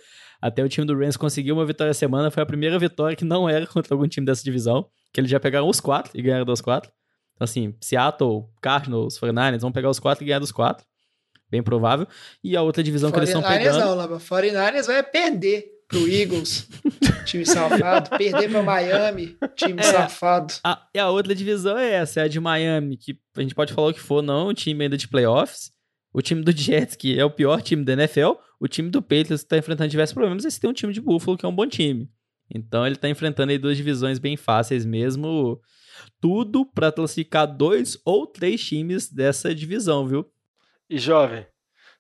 [0.42, 2.30] até o time do Rams conseguiu uma vitória semana.
[2.30, 4.88] Foi a primeira vitória que não era contra algum time dessa divisão.
[5.12, 6.92] Que eles já pegaram os quatro e ganharam dos quatro.
[7.34, 10.86] Então, assim, Seattle, Cardinals, 49ers vão pegar os quatro e ganhar dos quatro.
[11.50, 12.08] Bem provável.
[12.44, 13.80] E a outra divisão que eles estão pegando...
[13.80, 14.20] não, Lava.
[14.20, 16.68] 49ers vai perder pro Eagles,
[17.26, 18.18] time safado.
[18.18, 20.54] Perder pra Miami, time é, safado.
[20.64, 23.74] A, e a outra divisão é essa, é a de Miami, que a gente pode
[23.74, 25.72] falar o que for, não, é um time ainda de playoffs.
[26.14, 29.42] O time do Jets, que é o pior time da NFL, o time do Patriots
[29.42, 31.68] está enfrentando diversos problemas, e você tem um time de Buffalo que é um bom
[31.68, 32.10] time.
[32.50, 35.60] Então ele está enfrentando aí duas divisões bem fáceis mesmo.
[36.22, 40.26] Tudo para classificar dois ou três times dessa divisão, viu?
[40.90, 41.46] E jovem,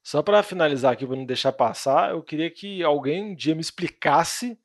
[0.03, 3.61] só para finalizar aqui, para não deixar passar, eu queria que alguém um dia me
[3.61, 4.57] explicasse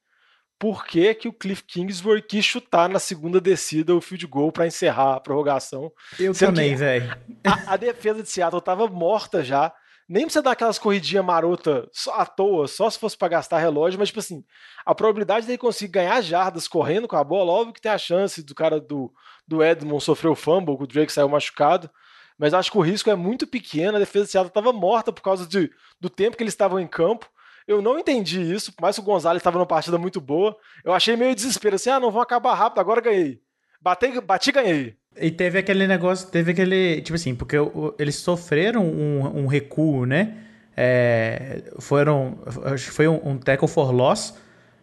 [0.61, 4.67] por que, que o Cliff Kingsbury quis chutar na segunda descida o field goal para
[4.67, 5.91] encerrar a prorrogação.
[6.19, 7.17] Eu também, velho.
[7.43, 9.73] A, a, defesa de Seattle estava morta já.
[10.07, 14.09] Nem precisa dar aquelas corridinhas marota à toa, só se fosse para gastar relógio, mas,
[14.09, 14.45] tipo assim,
[14.85, 18.43] a probabilidade dele conseguir ganhar jardas correndo com a bola, óbvio que tem a chance
[18.43, 19.11] do cara do,
[19.49, 21.89] do Edmond sofrer o fumble, que o Drake saiu machucado,
[22.37, 23.97] mas acho que o risco é muito pequeno.
[23.97, 26.87] A defesa de Seattle estava morta por causa de, do tempo que eles estavam em
[26.87, 27.31] campo.
[27.67, 30.57] Eu não entendi isso, por mais que o Gonzalez estava numa partida muito boa.
[30.85, 33.41] Eu achei meio desespero, assim, ah, não vão acabar rápido, agora ganhei.
[33.81, 34.97] Bati, bati ganhei.
[35.17, 40.07] E teve aquele negócio, teve aquele, tipo assim, porque o, eles sofreram um, um recuo,
[40.07, 40.37] né?
[40.77, 44.35] É, foram, acho que foi um, um tackle for loss,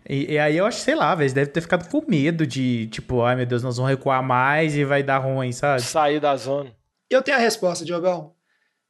[0.10, 3.24] e, e, aí eu acho, sei lá, velho, deve ter ficado com medo de, tipo,
[3.24, 5.82] ai meu Deus, nós vamos recuar mais e vai dar ruim, sabe?
[5.82, 6.72] Sair da zona.
[7.10, 8.34] Eu tenho a resposta, Diogão.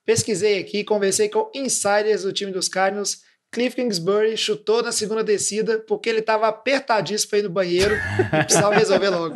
[0.05, 5.79] Pesquisei aqui, conversei com insiders do time dos Cardinals Cliff Kingsbury chutou na segunda descida
[5.87, 9.33] porque ele estava apertadíssimo para ir no banheiro e precisava resolver logo.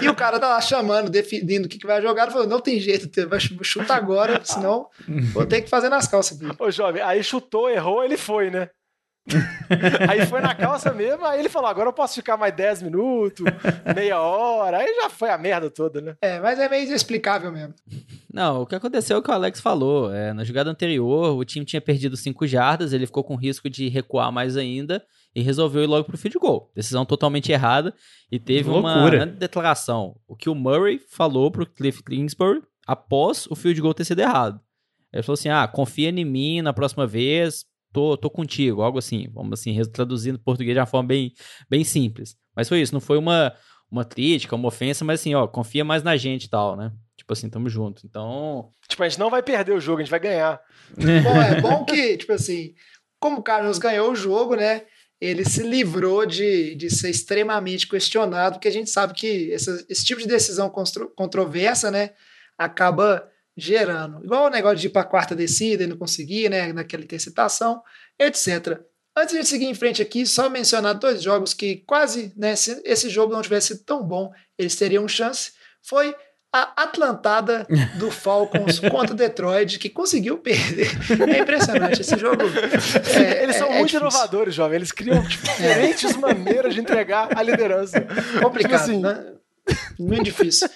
[0.00, 2.30] E o cara tá lá chamando, definindo o que, que vai jogar.
[2.30, 4.86] Falou: não tem jeito, vai chutar agora, senão
[5.32, 6.56] vou ter que fazer nas calças aqui.
[6.58, 8.70] Ô, jovem, aí chutou, errou, ele foi, né?
[10.08, 13.44] aí foi na calça mesmo, aí ele falou: agora eu posso ficar mais 10 minutos,
[13.94, 14.78] meia hora.
[14.78, 16.16] Aí já foi a merda toda, né?
[16.20, 17.74] É, mas é meio inexplicável mesmo.
[18.32, 20.12] Não, o que aconteceu é o que o Alex falou.
[20.12, 23.88] É, na jogada anterior, o time tinha perdido 5 jardas, ele ficou com risco de
[23.88, 25.04] recuar mais ainda
[25.34, 26.70] e resolveu ir logo pro field goal.
[26.74, 27.94] Decisão totalmente errada
[28.30, 30.16] e teve uma grande declaração.
[30.26, 34.60] O que o Murray falou pro Cliff Kingsbury após o field goal ter sido errado.
[35.12, 39.28] Ele falou assim: ah, confia em mim na próxima vez, tô, tô contigo, algo assim.
[39.32, 41.32] Vamos assim, traduzindo português de uma forma bem,
[41.68, 42.36] bem simples.
[42.54, 43.54] Mas foi isso, não foi uma,
[43.90, 46.92] uma crítica, uma ofensa, mas assim, ó, confia mais na gente e tal, né?
[47.16, 48.06] Tipo assim, tamo junto.
[48.06, 48.70] Então.
[48.88, 50.60] Tipo, a gente não vai perder o jogo, a gente vai ganhar.
[50.96, 52.74] bom, é bom que, tipo assim,
[53.20, 54.82] como o Carlos ganhou o jogo, né?
[55.20, 60.04] Ele se livrou de, de ser extremamente questionado, porque a gente sabe que essa, esse
[60.04, 60.72] tipo de decisão
[61.16, 62.10] controversa, né?
[62.56, 63.28] Acaba
[63.58, 64.24] gerando.
[64.24, 66.72] Igual o negócio de ir para a quarta descida e não conseguir, né?
[66.72, 67.82] Naquela interceptação,
[68.18, 68.78] etc.
[69.16, 72.54] Antes de seguir em frente aqui, só mencionar dois jogos que quase, né?
[72.54, 75.52] Se esse jogo não tivesse sido tão bom, eles teriam chance.
[75.82, 76.14] Foi
[76.52, 77.66] a Atlantada
[77.98, 80.88] do Falcons contra Detroit, que conseguiu perder.
[81.34, 82.42] É impressionante esse jogo.
[83.14, 84.00] É, Eles são é- é muito difícil.
[84.08, 84.76] inovadores, jovem.
[84.76, 88.00] Eles criam tipo, diferentes maneiras de entregar a liderança.
[88.40, 89.32] complicado, Tipo assim, né?
[89.98, 90.68] Muito difícil.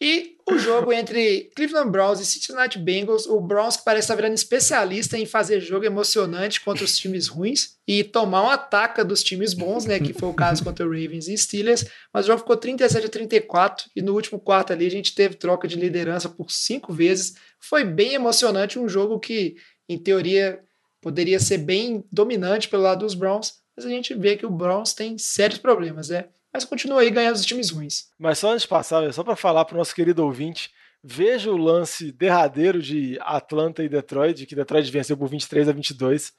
[0.00, 5.16] E o jogo entre Cleveland Browns e Cincinnati Bengals, o Browns parece estar virando especialista
[5.18, 9.84] em fazer jogo emocionante contra os times ruins e tomar um ataque dos times bons,
[9.84, 13.06] né, que foi o caso contra o Ravens e Steelers, mas o jogo ficou 37
[13.06, 16.92] a 34 e no último quarto ali a gente teve troca de liderança por cinco
[16.92, 17.34] vezes.
[17.58, 19.56] Foi bem emocionante, um jogo que
[19.88, 20.60] em teoria
[21.00, 24.92] poderia ser bem dominante pelo lado dos Browns, mas a gente vê que o Browns
[24.92, 26.26] tem sérios problemas, né?
[26.52, 28.08] Mas continua aí ganhando os times ruins.
[28.18, 30.70] Mas só antes de passar, só para falar para o nosso querido ouvinte,
[31.02, 36.32] veja o lance derradeiro de Atlanta e Detroit, que Detroit venceu por 23 a 22,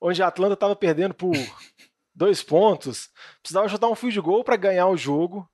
[0.00, 1.32] onde a Atlanta estava perdendo por
[2.14, 3.08] dois pontos,
[3.40, 5.48] precisava chutar um field goal para ganhar o jogo.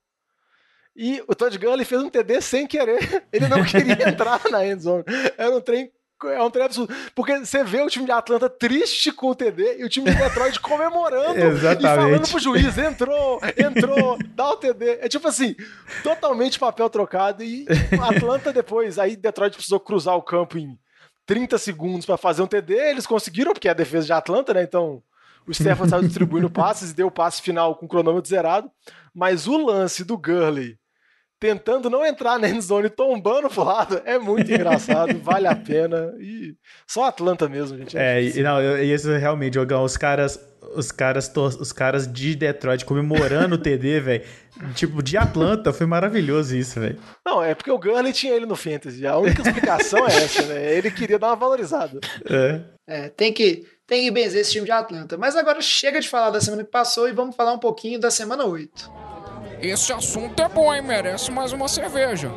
[0.95, 3.25] E o Todd Gurley fez um TD sem querer.
[3.31, 5.03] Ele não queria entrar na end zone.
[5.37, 5.89] Era um trem
[6.27, 6.93] é um trem absurdo.
[7.15, 10.17] Porque você vê o time de Atlanta triste com o TD e o time de
[10.17, 11.83] Detroit comemorando Exatamente.
[11.83, 14.99] e falando pro juiz: entrou, entrou, dá o TD.
[15.01, 15.55] É tipo assim,
[16.03, 17.43] totalmente papel trocado.
[17.43, 17.65] E
[18.01, 20.77] Atlanta depois, aí Detroit precisou cruzar o campo em
[21.25, 22.73] 30 segundos para fazer um TD.
[22.73, 24.63] Eles conseguiram, porque é a defesa de Atlanta, né?
[24.63, 25.01] Então
[25.47, 28.69] o Stefan saiu distribuindo passes e deu o passe final com o cronômetro zerado.
[29.13, 30.77] Mas o lance do Gurley
[31.39, 36.13] tentando não entrar na endzone, tombando pro lado, é muito engraçado, vale a pena.
[36.19, 36.53] E
[36.87, 37.97] só Atlanta mesmo, gente.
[37.97, 40.39] É, e, não, eu- e isso realmente, Jogão, os caras,
[40.75, 44.23] os caras, os caras de Detroit comemorando o TD, velho.
[44.75, 46.99] Tipo, de Atlanta, foi maravilhoso isso, velho.
[47.25, 49.07] Não, é porque o Gurley tinha ele no Fantasy.
[49.07, 50.75] A única explicação é essa, né?
[50.75, 51.97] Ele queria dar uma valorizada.
[52.29, 52.59] É.
[52.85, 55.17] É, tem que, tem que benzer esse time de Atlanta.
[55.17, 58.11] Mas agora chega de falar da semana que passou e vamos falar um pouquinho da
[58.11, 58.91] semana 8.
[59.61, 60.81] Esse assunto é bom, hein?
[60.81, 62.31] Merece mais uma cerveja.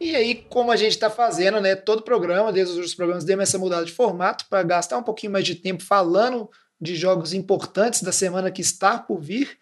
[0.00, 1.74] E aí, como a gente está fazendo, né?
[1.74, 5.32] Todo programa, desde os outros programas, demos essa mudada de formato para gastar um pouquinho
[5.32, 6.50] mais de tempo falando
[6.80, 9.58] de jogos importantes da semana que está por vir.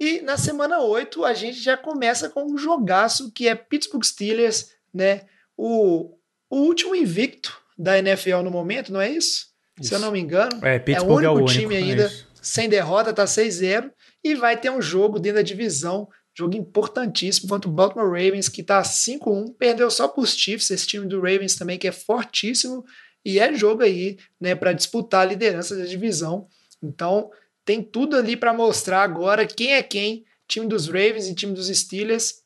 [0.00, 4.70] E na semana 8, a gente já começa com um jogaço que é Pittsburgh Steelers,
[4.92, 5.22] né?
[5.56, 6.14] O,
[6.48, 9.48] o último invicto da NFL no momento, não é isso?
[9.80, 10.64] Se eu não me engano.
[10.64, 11.50] É, Pittsburgh é é o o único.
[11.50, 12.26] único time é ainda isso.
[12.40, 13.90] sem derrota, tá 6-0.
[14.22, 18.62] E vai ter um jogo dentro da divisão, jogo importantíssimo contra o Baltimore Ravens, que
[18.62, 22.84] tá 5-1, perdeu só pros Chiefs, esse time do Ravens também, que é fortíssimo.
[23.24, 26.48] E é jogo aí, né, para disputar a liderança da divisão.
[26.82, 27.30] Então,
[27.64, 31.68] tem tudo ali para mostrar agora quem é quem, time dos Ravens e time dos
[31.68, 32.42] Steelers,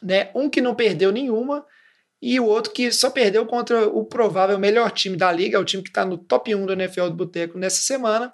[0.00, 0.30] né?
[0.34, 1.66] Um que não perdeu nenhuma
[2.22, 5.64] e o outro que só perdeu contra o provável melhor time da liga, é o
[5.64, 8.32] time que está no top 1 do NFL do Boteco nessa semana.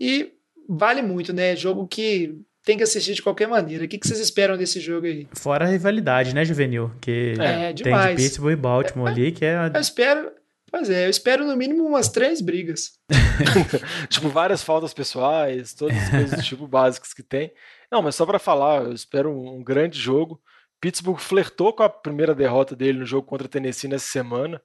[0.00, 0.32] E
[0.68, 1.56] vale muito, né?
[1.56, 3.84] Jogo que tem que assistir de qualquer maneira.
[3.84, 5.26] O que, que vocês esperam desse jogo aí?
[5.32, 6.90] Fora a rivalidade, né, Juvenil?
[7.00, 8.16] Que É, tem demais.
[8.16, 9.56] de Pittsburgh e Baltimore ali, que é.
[9.74, 10.30] Eu espero,
[10.70, 12.92] pois é, eu espero no mínimo umas três brigas.
[14.10, 17.52] tipo, várias faltas pessoais, todas as coisas do tipo básicas que tem.
[17.90, 20.40] Não, mas só pra falar, eu espero um, um grande jogo.
[20.80, 24.60] Pittsburgh flertou com a primeira derrota dele no jogo contra Tennessee nessa semana.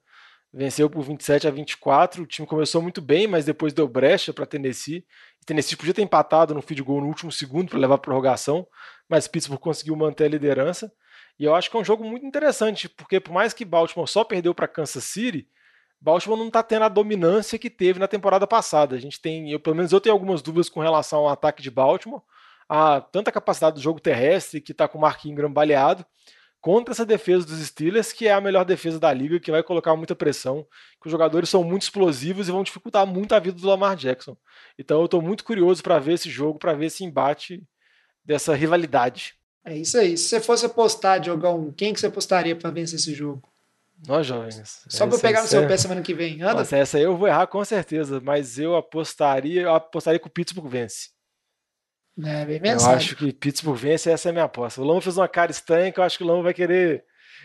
[0.52, 2.22] Venceu por 27 a 24.
[2.22, 5.04] O time começou muito bem, mas depois deu brecha para Tennessee.
[5.44, 8.66] Tennessee podia ter empatado no field goal no último segundo para levar a prorrogação,
[9.08, 10.92] mas Pittsburgh conseguiu manter a liderança.
[11.38, 14.24] E eu acho que é um jogo muito interessante, porque por mais que Baltimore só
[14.24, 15.48] perdeu para Kansas City,
[16.00, 18.94] Baltimore não está tendo a dominância que teve na temporada passada.
[18.94, 21.70] A gente tem, eu, pelo menos eu tenho algumas dúvidas com relação ao ataque de
[21.70, 22.22] Baltimore,
[22.68, 26.04] a tanta capacidade do jogo terrestre que está com o Mark Ingram baleado,
[26.64, 29.94] contra essa defesa dos Steelers, que é a melhor defesa da liga, que vai colocar
[29.94, 30.66] muita pressão,
[30.98, 34.34] que os jogadores são muito explosivos e vão dificultar muito a vida do Lamar Jackson.
[34.78, 37.62] Então eu estou muito curioso para ver esse jogo, para ver esse embate
[38.24, 39.34] dessa rivalidade.
[39.62, 40.16] É isso aí.
[40.16, 43.46] Se você fosse apostar, Diogão, quem que você apostaria para vencer esse jogo?
[44.08, 44.86] Nós jovens.
[44.88, 46.40] Só para pegar no seu pé semana que vem.
[46.40, 46.54] Anda?
[46.54, 50.30] Nossa, essa aí eu vou errar com certeza, mas eu apostaria, eu apostaria que o
[50.30, 51.10] Pittsburgh vence.
[52.22, 54.80] É, bem Eu acho que Pittsburgh vence, essa é a minha aposta.
[54.80, 57.04] O Lama fez uma cara estranha que eu acho que o Lama vai querer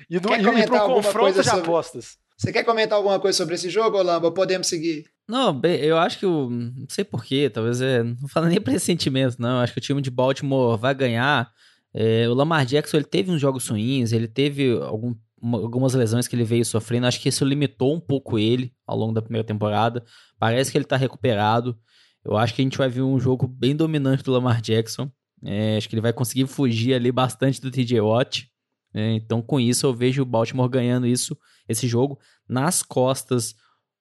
[0.09, 2.17] ir, no, Quer ir, pro alguma confronto de sobre- apostas.
[2.37, 4.31] Você quer comentar alguma coisa sobre esse jogo, Olamba?
[4.31, 5.05] Podemos seguir.
[5.27, 6.49] Não, bem, eu acho que o.
[6.49, 8.01] Não sei porquê, talvez é.
[8.03, 9.57] Não falo nem pressentimento, não.
[9.57, 11.51] Eu acho que o time de Baltimore vai ganhar.
[11.93, 16.27] É, o Lamar Jackson ele teve uns jogos ruins, ele teve algum- uma- algumas lesões
[16.29, 17.07] que ele veio sofrendo.
[17.07, 20.03] Acho que isso limitou um pouco ele ao longo da primeira temporada.
[20.39, 21.77] Parece que ele tá recuperado.
[22.23, 25.09] Eu acho que a gente vai ver um jogo bem dominante do Lamar Jackson.
[25.43, 28.49] É, acho que ele vai conseguir fugir ali bastante do TJ Watt.
[28.93, 33.55] É, então, com isso, eu vejo o Baltimore ganhando isso, esse jogo, nas costas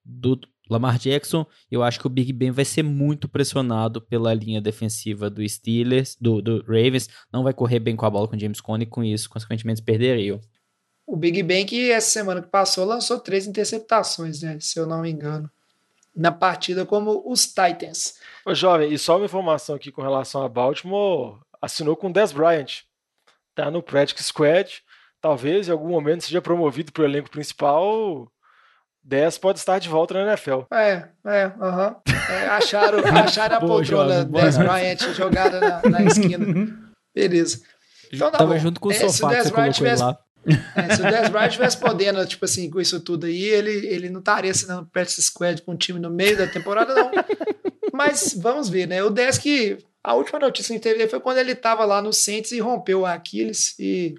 [0.05, 0.39] do
[0.69, 1.47] Lamar Jackson.
[1.71, 6.17] Eu acho que o Big Ben vai ser muito pressionado pela linha defensiva do Steelers,
[6.21, 7.09] do, do Ravens.
[7.33, 9.83] Não vai correr bem com a bola com o James Conner e com isso, consequentemente,
[9.83, 10.41] perderia.
[11.07, 14.59] O Big Ben, que essa semana que passou, lançou três interceptações, né?
[14.61, 15.51] Se eu não me engano.
[16.19, 18.15] Na partida como os Titans.
[18.45, 22.33] Ô, jovem, e só uma informação aqui com relação a Baltimore, assinou com o Des
[22.33, 22.81] Bryant.
[23.55, 24.83] Tá no Practice Squad.
[25.21, 28.29] Talvez em algum momento seja promovido para o elenco principal.
[29.05, 30.63] 10 pode estar de volta na NFL.
[30.73, 31.97] É, é, aham.
[32.31, 34.25] É, acharam, acharam a poltrona.
[34.25, 36.45] Des Bryant jogada na, na esquina.
[37.15, 37.63] Beleza.
[38.13, 38.59] Então tá Tava bom.
[38.59, 40.19] junto com o É, sofá que você Bryant colocou tivesse lá.
[40.75, 44.09] É, se o Dez Bryant tivesse podendo, tipo assim, com isso tudo aí, ele, ele
[44.09, 47.11] não estaria assinando practice squad com um time no meio da temporada, não.
[47.93, 49.03] Mas vamos ver, né?
[49.03, 49.79] O Dez que.
[50.03, 53.07] A última notícia que teve foi quando ele estava lá no Saints e rompeu o
[53.07, 54.15] Aquiles e,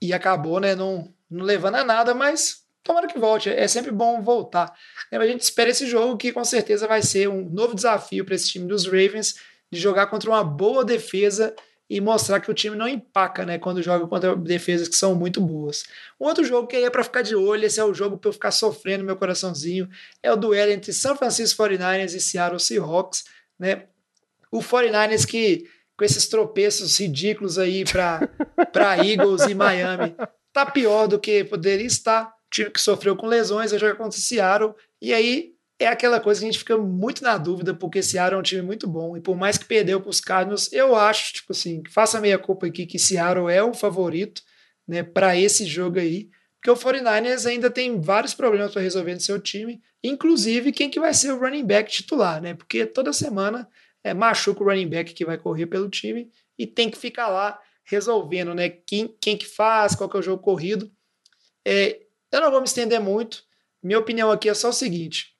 [0.00, 0.74] e acabou, né?
[0.74, 3.50] Não, não levando a nada, mas tomara que volte.
[3.50, 4.72] É sempre bom voltar.
[5.10, 8.34] É, A gente espera esse jogo que com certeza vai ser um novo desafio para
[8.34, 9.34] esse time dos Ravens
[9.70, 11.54] de jogar contra uma boa defesa
[11.94, 15.40] e mostrar que o time não empaca, né, quando joga contra defesas que são muito
[15.40, 15.84] boas.
[16.20, 18.30] Um outro jogo que aí é para ficar de olho, esse é o jogo para
[18.30, 19.88] eu ficar sofrendo meu coraçãozinho,
[20.20, 23.26] é o duelo entre São Francisco 49ers e Seattle Seahawks,
[23.56, 23.84] né?
[24.50, 28.28] O 49ers que com esses tropeços ridículos aí para
[28.72, 30.16] para Eagles e Miami,
[30.52, 32.34] tá pior do que poderia estar.
[32.50, 35.53] Time que sofreu com lesões, vai jogar contra o Seattle e aí
[35.84, 38.62] é aquela coisa que a gente fica muito na dúvida, porque Seattle é um time
[38.62, 42.20] muito bom, e por mais que perdeu para os Cardinals, eu acho, tipo assim, faça
[42.20, 44.42] meia culpa aqui que Seattle é o favorito,
[44.86, 46.28] né, para esse jogo aí,
[46.60, 51.00] porque o 49ers ainda tem vários problemas para resolver no seu time, inclusive quem que
[51.00, 53.68] vai ser o running back titular, né, porque toda semana
[54.02, 57.58] é, machuca o running back que vai correr pelo time e tem que ficar lá
[57.84, 60.90] resolvendo, né, quem, quem que faz, qual que é o jogo corrido.
[61.66, 62.00] É,
[62.32, 63.42] eu não vou me estender muito,
[63.82, 65.33] minha opinião aqui é só o seguinte,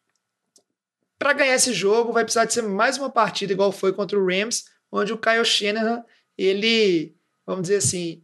[1.19, 4.27] para ganhar esse jogo, vai precisar de ser mais uma partida igual foi contra o
[4.27, 6.05] Rams, onde o Kyle Shanahan,
[6.37, 8.23] ele, vamos dizer assim,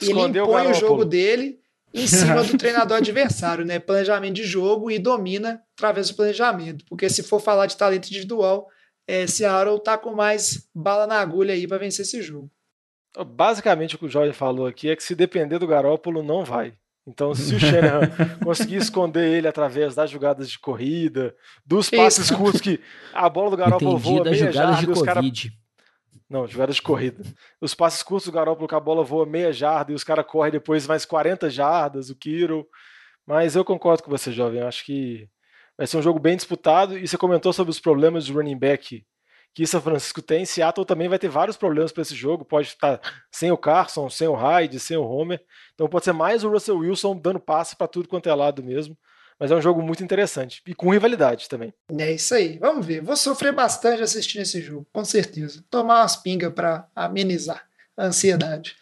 [0.00, 0.74] ele Escondeu o impõe o Garoppolo.
[0.74, 1.60] jogo dele
[1.92, 3.78] em cima do treinador adversário, né?
[3.78, 6.84] Planejamento de jogo e domina através do planejamento.
[6.86, 8.68] Porque se for falar de talento individual,
[9.06, 12.50] é, Seattle tá com mais bala na agulha aí para vencer esse jogo.
[13.26, 16.76] Basicamente o que o Jorge falou aqui é que se depender do Garópolo, não vai.
[17.06, 18.10] Então, se o Shanahan
[18.42, 21.34] conseguir esconder ele através das jogadas de corrida,
[21.64, 22.80] dos passes curtos que
[23.12, 25.50] a bola do Entendi voa meia jogadas jarda e os caras.
[26.28, 27.22] Não, jogadas de corrida.
[27.60, 30.52] Os passes curtos do Garoppolo que a bola voa meia jarda e os caras correm
[30.52, 32.66] depois mais 40 jardas, o Kiro.
[33.26, 34.60] Mas eu concordo com você, jovem.
[34.60, 35.28] Eu acho que
[35.76, 36.96] vai ser um jogo bem disputado.
[36.96, 39.04] E você comentou sobre os problemas de running back
[39.54, 40.44] que São Francisco tem.
[40.44, 42.44] Seattle também vai ter vários problemas para esse jogo.
[42.44, 43.00] Pode estar
[43.30, 45.40] sem o Carson, sem o Hyde, sem o Homer.
[45.74, 48.98] Então pode ser mais o Russell Wilson dando passe para tudo quanto é lado mesmo.
[49.38, 50.60] Mas é um jogo muito interessante.
[50.66, 51.72] E com rivalidade também.
[51.98, 53.00] É isso aí, vamos ver.
[53.00, 55.64] Vou sofrer bastante assistindo esse jogo, com certeza.
[55.70, 57.64] Tomar umas pingas para amenizar
[57.96, 58.76] a ansiedade.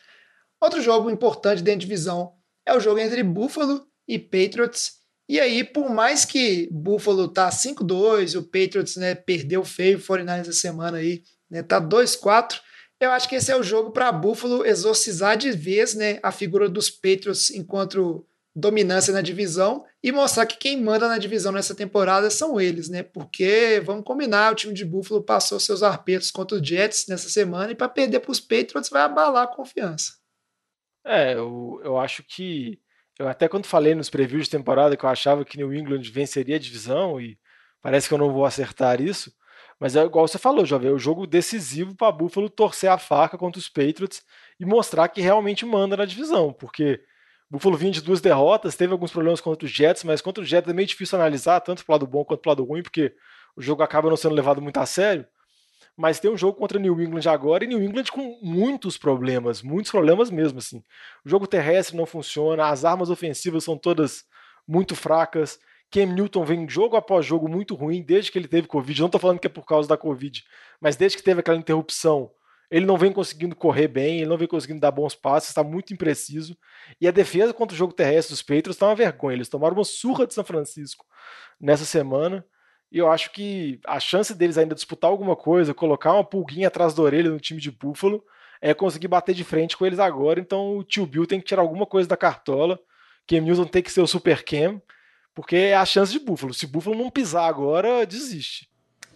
[0.61, 5.02] Outro jogo importante dentro de divisão é o jogo entre Buffalo e Patriots.
[5.29, 10.41] E aí, por mais que Buffalo tá 5-2, o Patriots né, perdeu feio o 49ers
[10.41, 12.61] essa semana aí, né, tá 2-4,
[13.01, 16.69] eu acho que esse é o jogo para Buffalo exorcizar de vez né, a figura
[16.69, 22.29] dos Patriots enquanto dominância na divisão e mostrar que quem manda na divisão nessa temporada
[22.31, 23.03] são eles, né?
[23.03, 27.73] Porque, vamos combinar, o time de Buffalo passou seus arpetos contra os Jets nessa semana
[27.73, 30.13] e para perder para os Patriots vai abalar a confiança.
[31.05, 32.79] É, eu, eu acho que.
[33.23, 36.57] Eu até quando falei nos previews de temporada que eu achava que New England venceria
[36.57, 37.39] a divisão, e
[37.81, 39.33] parece que eu não vou acertar isso,
[39.79, 43.39] mas é igual você falou, Jovem, é o jogo decisivo para Buffalo torcer a faca
[43.39, 44.25] contra os Patriots
[44.59, 47.01] e mostrar que realmente manda na divisão, porque
[47.49, 50.69] Buffalo vinha de duas derrotas, teve alguns problemas contra os Jets, mas contra os Jets
[50.69, 53.15] é meio difícil analisar, tanto pro lado bom quanto pro lado ruim, porque
[53.55, 55.25] o jogo acaba não sendo levado muito a sério.
[55.97, 59.91] Mas tem um jogo contra New England agora e New England com muitos problemas, muitos
[59.91, 60.83] problemas mesmo assim.
[61.25, 64.25] O jogo terrestre não funciona, as armas ofensivas são todas
[64.67, 65.59] muito fracas.
[65.91, 68.99] Cam Newton vem jogo após jogo muito ruim desde que ele teve Covid.
[69.01, 70.43] Não estou falando que é por causa da Covid,
[70.81, 72.31] mas desde que teve aquela interrupção,
[72.71, 75.93] ele não vem conseguindo correr bem, ele não vem conseguindo dar bons passes, está muito
[75.93, 76.57] impreciso.
[76.99, 79.37] E a defesa contra o jogo terrestre dos Patriots está uma vergonha.
[79.37, 81.05] Eles tomaram uma surra de São Francisco
[81.61, 82.43] nessa semana.
[82.93, 86.93] E eu acho que a chance deles ainda disputar alguma coisa, colocar uma pulguinha atrás
[86.93, 88.23] da orelha no time de Buffalo,
[88.61, 90.39] é conseguir bater de frente com eles agora.
[90.39, 92.79] Então o tio Bill tem que tirar alguma coisa da cartola.
[93.27, 94.79] Cam Newton tem que ser o Super Cam,
[95.35, 96.53] porque é a chance de Buffalo.
[96.53, 98.69] Se Buffalo não pisar agora, desiste.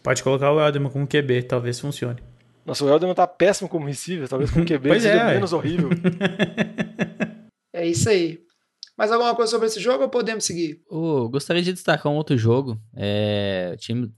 [0.02, 2.22] Pode colocar o Elderman como QB, talvez funcione.
[2.64, 5.90] Nossa, o Elderman tá péssimo como receiver, talvez com QB Pois seja é, menos horrível.
[7.74, 8.40] É isso aí.
[8.96, 10.80] Mais alguma coisa sobre esse jogo ou podemos seguir?
[10.88, 12.80] Ô, gostaria de destacar um outro jogo.
[12.96, 14.10] É, o time,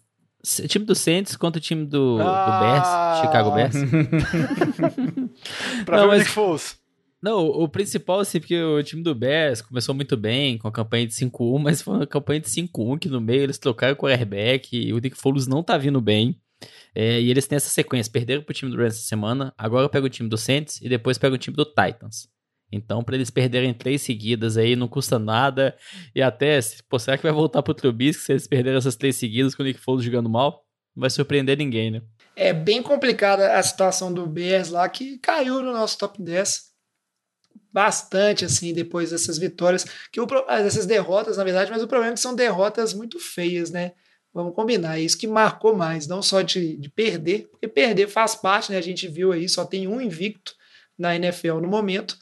[0.62, 2.61] o time do Saints contra o time do, do Ah!
[2.61, 3.74] Bears, Chicago Bears.
[5.85, 6.79] pra Não, ver o mas- Nick Foles.
[7.20, 10.72] Não, o o principal, assim, porque o time do Bears começou muito bem com a
[10.72, 14.07] campanha de 5-1, mas foi uma campanha de 5-1 que no meio eles trocaram com
[14.07, 16.41] o quarterback e o Nick Foles não tá vindo bem.
[16.95, 20.07] É, e eles têm essa sequência, perderam pro time do Rams essa semana, agora pega
[20.07, 22.29] o time do Saints e depois pega o time do Titans.
[22.71, 25.77] Então, pra eles perderem três seguidas aí, não custa nada.
[26.14, 26.59] E até,
[26.89, 29.66] pô, será que vai voltar pro Trubisky se eles perderem essas três seguidas com o
[29.66, 30.64] Nick Foles jogando mal?
[30.95, 32.03] Não vai surpreender ninguém, né?
[32.37, 36.69] É bem complicada a situação do Bears lá, que caiu no nosso top 10
[37.73, 42.14] bastante, assim, depois dessas vitórias, que o, ah, derrotas, na verdade, mas o problema é
[42.14, 43.93] que são derrotas muito feias, né?
[44.33, 48.35] Vamos combinar, é isso que marcou mais, não só de, de perder, porque perder faz
[48.35, 48.79] parte, né?
[48.79, 50.55] A gente viu aí, só tem um invicto
[50.99, 52.19] na NFL no momento,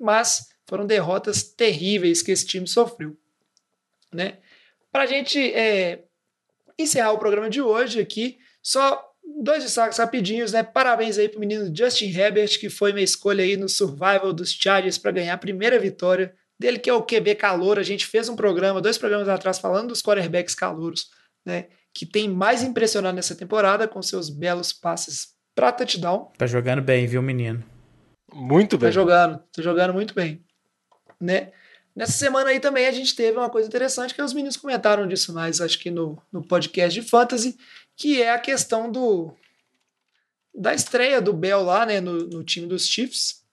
[0.00, 3.16] mas foram derrotas terríveis que esse time sofreu,
[4.12, 4.38] né?
[4.90, 6.04] Pra gente é,
[6.78, 9.02] encerrar o programa de hoje aqui, só
[9.42, 10.62] dois destaques rapidinhos, né?
[10.62, 14.98] Parabéns aí pro menino Justin Herbert, que foi minha escolha aí no Survival dos Chargers
[14.98, 17.78] para ganhar a primeira vitória dele, que é o QB calor.
[17.78, 21.08] A gente fez um programa, dois programas atrás, falando dos quarterbacks calouros,
[21.44, 21.66] né?
[21.92, 26.32] Que tem mais impressionado nessa temporada com seus belos passes para touchdown.
[26.36, 27.73] Tá jogando bem, viu, menino?
[28.34, 28.92] Muito Tá bem.
[28.92, 30.42] jogando, tá jogando muito bem,
[31.20, 31.52] né?
[31.94, 35.32] Nessa semana aí também a gente teve uma coisa interessante que os meninos comentaram disso
[35.32, 37.56] mais, acho que no, no podcast de Fantasy,
[37.96, 39.32] que é a questão do
[40.52, 43.44] da estreia do Bell lá, né, no, no time dos Chiefs,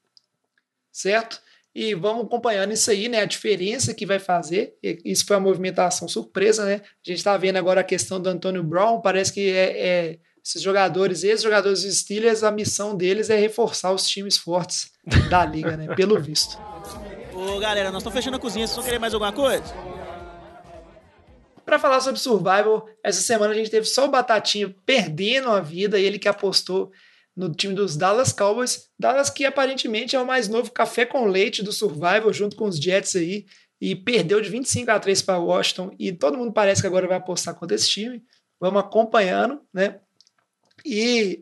[0.91, 1.41] certo?
[1.73, 4.75] E vamos acompanhando isso aí, né, a diferença que vai fazer.
[4.83, 6.81] E Isso foi uma movimentação surpresa, né?
[6.83, 10.61] A gente tá vendo agora a questão do Antônio Brown, parece que é, é esses
[10.61, 14.91] jogadores, esses jogadores dos Steelers, a missão deles é reforçar os times fortes
[15.29, 15.93] da liga, né?
[15.95, 16.57] Pelo visto.
[17.33, 18.67] Ô, galera, nós estamos fechando a cozinha.
[18.67, 19.73] Vocês vão querer mais alguma coisa?
[21.65, 25.99] Para falar sobre Survival, essa semana a gente teve só o Batatinha perdendo a vida,
[25.99, 26.91] ele que apostou
[27.35, 28.89] no time dos Dallas Cowboys.
[28.99, 32.77] Dallas que aparentemente é o mais novo café com leite do Survival, junto com os
[32.77, 33.45] Jets aí,
[33.79, 37.17] e perdeu de 25 a 3 para Washington, e todo mundo parece que agora vai
[37.17, 38.21] apostar contra esse time.
[38.59, 39.99] Vamos acompanhando, né?
[40.85, 41.41] E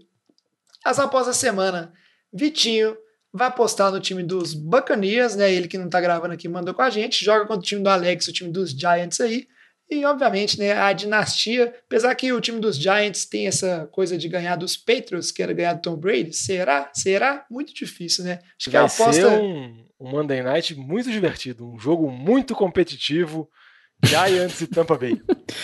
[0.83, 1.93] as apostas da semana,
[2.31, 2.95] Vitinho
[3.31, 5.51] vai apostar no time dos Buccaneers, né?
[5.53, 7.89] Ele que não tá gravando aqui mandou com a gente, joga contra o time do
[7.89, 9.47] Alex, o time dos Giants aí.
[9.89, 14.29] E, obviamente, né, a dinastia, apesar que o time dos Giants tem essa coisa de
[14.29, 16.91] ganhar dos Patriots, que era ganhar do Tom Brady, será?
[16.93, 17.43] Será?
[17.49, 18.39] Muito difícil, né?
[18.59, 19.13] Acho que a Vai aposta.
[19.13, 23.49] ser um, um Monday Night muito divertido, um jogo muito competitivo.
[24.03, 25.21] Giants e Tampa Bay.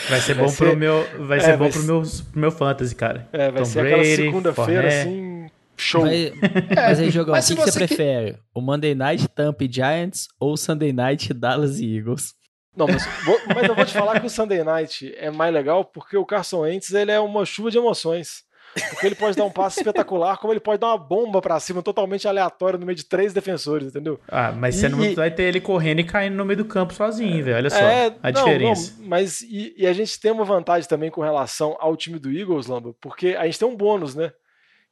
[0.10, 2.40] Vai ser Vai bom ser- pro meu, vai é, ser bom vai pro meu, pro
[2.40, 3.28] meu fantasy, cara.
[3.32, 5.00] É, vai Tom ser aquela Brady, segunda-feira Fournette.
[5.10, 6.02] assim, show.
[6.02, 6.32] Mas,
[6.76, 8.38] mas aí, Jogão, o mas que, se que você você que- prefere?
[8.54, 12.34] O Monday Night Tampa e Giants ou o Sunday Night Dallas e Eagles?
[12.76, 15.86] Não, mas, vou- mas eu vou te falar que o Sunday Night é mais legal
[15.86, 18.44] porque o Carson Wentz ele é uma chuva de emoções.
[18.90, 21.82] Porque ele pode dar um passe espetacular, como ele pode dar uma bomba pra cima
[21.82, 24.20] totalmente aleatória no meio de três defensores, entendeu?
[24.28, 26.94] Ah, mas você E- não vai ter ele correndo e caindo no meio do campo
[26.94, 27.56] sozinho, velho.
[27.56, 28.94] Olha só É, a não, diferença.
[29.00, 32.30] não, mas e, e a gente tem uma vantagem também com relação ao time do
[32.30, 34.32] Eagles, Lamba, porque a gente tem um bônus, né?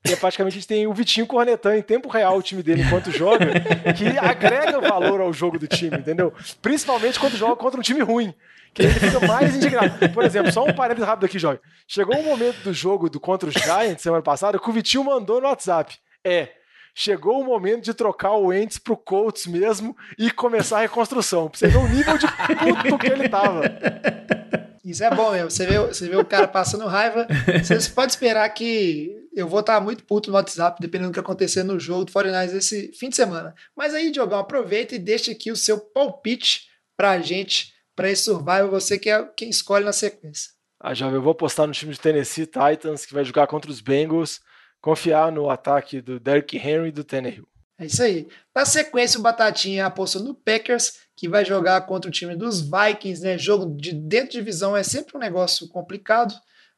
[0.05, 2.83] Que é praticamente a gente tem o Vitinho cornetando em tempo real o time dele
[2.83, 3.45] enquanto joga,
[3.95, 6.33] que agrega valor ao jogo do time, entendeu?
[6.61, 8.33] Principalmente quando joga contra um time ruim.
[8.73, 10.09] Que ele fica mais indignado.
[10.13, 11.61] Por exemplo, só um parênteses rápido aqui, Jorge.
[11.87, 15.39] Chegou um momento do jogo do contra os Giants semana passada que o Vitinho mandou
[15.39, 15.95] no WhatsApp.
[16.25, 16.49] É,
[16.95, 21.49] chegou o momento de trocar o Wentz pro Colts mesmo e começar a reconstrução.
[21.49, 23.63] Pra você ver o nível de puto que ele tava.
[24.83, 25.49] Isso é bom mesmo.
[25.49, 27.25] Você vê, você vê o cara passando raiva.
[27.63, 31.63] Você pode esperar que eu vou estar muito puto no WhatsApp, dependendo do que acontecer
[31.63, 33.55] no jogo do 49ers esse fim de semana.
[33.75, 36.67] Mas aí, Diogão, aproveita e deixa aqui o seu palpite
[36.97, 40.51] pra gente, pra esse Survival, você que é quem escolhe na sequência.
[40.79, 43.79] Ah, Jovem, eu vou apostar no time de Tennessee Titans, que vai jogar contra os
[43.79, 44.41] Bengals.
[44.81, 47.47] Confiar no ataque do Derrick Henry e do Tannehill.
[47.79, 48.27] É isso aí.
[48.53, 53.21] Na sequência, o Batatinha apostou no Packers, que vai jogar contra o time dos Vikings,
[53.21, 53.37] né?
[53.37, 56.33] Jogo de dentro de divisão é sempre um negócio complicado,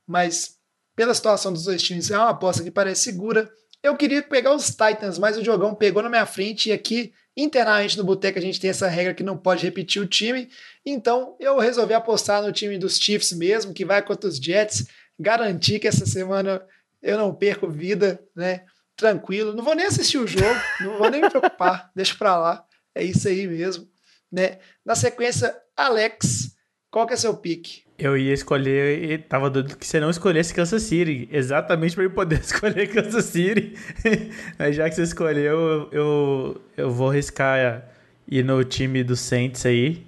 [0.08, 0.56] mas
[0.96, 3.50] pela situação dos dois times é uma aposta que parece segura.
[3.84, 7.98] Eu queria pegar os Titans, mas o jogão pegou na minha frente e aqui internamente
[7.98, 10.49] no Boteco a gente tem essa regra que não pode repetir o time.
[10.86, 14.88] Então eu resolvi apostar no time dos Chiefs mesmo, que vai contra os Jets,
[15.20, 16.66] garantir que essa semana
[17.02, 18.64] eu não perco vida, né?
[18.95, 22.66] Tranquilo, não vou nem assistir o jogo, não vou nem me preocupar, deixa pra lá.
[22.94, 23.88] É isso aí mesmo,
[24.32, 24.60] né?
[24.86, 26.56] Na sequência, Alex,
[26.90, 27.85] qual que é seu pique?
[27.98, 32.12] Eu ia escolher e tava doido que você não escolhesse Kansas City, exatamente para eu
[32.12, 33.74] poder escolher Kansas City.
[34.60, 37.86] Mas já que você escolheu, eu, eu, vou arriscar
[38.28, 40.06] ir no time do Saints aí,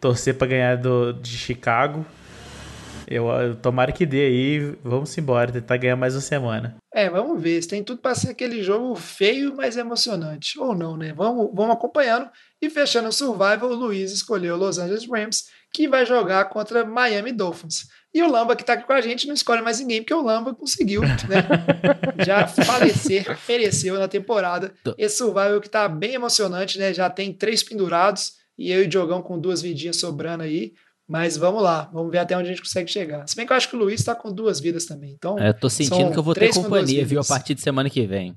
[0.00, 2.04] torcer para ganhar do, de Chicago.
[3.10, 4.76] Eu, eu tomara que dê aí.
[4.84, 6.76] Vamos embora, tentar ganhar mais uma semana.
[6.92, 7.64] É, vamos ver.
[7.66, 10.58] Tem tudo para ser aquele jogo feio, mas emocionante.
[10.58, 11.14] Ou não, né?
[11.14, 12.28] Vamos, vamos acompanhando.
[12.60, 17.32] E fechando o Survival, o Luiz escolheu Los Angeles Rams, que vai jogar contra Miami
[17.32, 17.86] Dolphins.
[18.12, 20.22] E o Lamba, que tá aqui com a gente, não escolhe mais ninguém, porque o
[20.22, 21.16] Lamba conseguiu, né?
[22.24, 24.72] já falecer, pereceu na temporada.
[24.96, 26.92] Esse Survival que tá bem emocionante, né?
[26.94, 30.72] Já tem três pendurados e eu e o Diogão com duas vidinhas sobrando aí.
[31.06, 33.26] Mas vamos lá, vamos ver até onde a gente consegue chegar.
[33.26, 35.12] Se bem que eu acho que o Luiz tá com duas vidas também.
[35.12, 37.62] Então, É, eu tô sentindo que eu vou ter com companhia, viu, a partir de
[37.62, 38.36] semana que vem.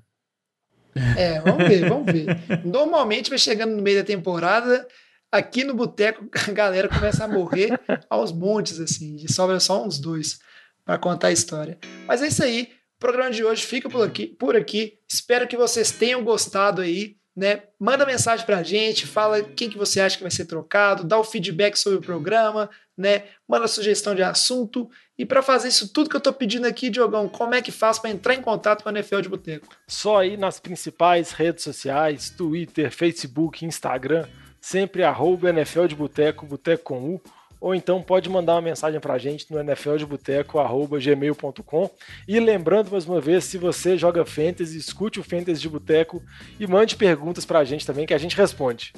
[1.18, 2.26] É, vamos ver, vamos ver.
[2.66, 4.88] Normalmente vai chegando no meio da temporada,
[5.32, 7.80] aqui no boteco a galera começa a morrer
[8.10, 10.40] aos montes, assim, e sobra só uns dois
[10.84, 11.80] para contar a história.
[12.08, 12.70] Mas é isso aí.
[12.98, 14.99] O programa de hoje fica por aqui, por aqui.
[15.08, 17.64] Espero que vocês tenham gostado aí, né?
[17.80, 21.24] Manda mensagem pra gente, fala quem que você acha que vai ser trocado, dá o
[21.24, 23.24] feedback sobre o programa, né?
[23.48, 24.90] Manda sugestão de assunto.
[25.18, 27.98] E para fazer isso tudo que eu tô pedindo aqui, Diogão, como é que faz
[27.98, 29.68] para entrar em contato com a NFL de Boteco?
[29.88, 34.28] Só aí nas principais redes sociais, Twitter, Facebook, Instagram,
[34.61, 37.21] sempre arroba NFL de Boteco, Boteco com U,
[37.59, 41.89] ou então pode mandar uma mensagem pra gente no nfldeboteco.gmail.com
[42.27, 46.23] e lembrando mais uma vez, se você joga Fantasy, escute o Fantasy de Boteco
[46.59, 48.93] e mande perguntas pra gente também que a gente responde.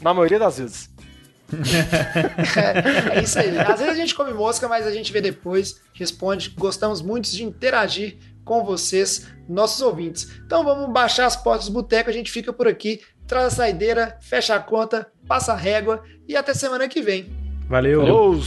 [0.00, 0.90] Na maioria das vezes.
[2.56, 3.58] É, é isso aí.
[3.58, 6.50] Às vezes a gente come mosca, mas a gente vê depois, responde.
[6.50, 10.28] Gostamos muito de interagir com vocês, nossos ouvintes.
[10.44, 14.18] Então vamos baixar as portas do boteco, a gente fica por aqui, traz a saideira,
[14.20, 17.30] fecha a conta, passa a régua e até semana que vem.
[17.68, 18.02] Valeu.
[18.02, 18.40] Falou!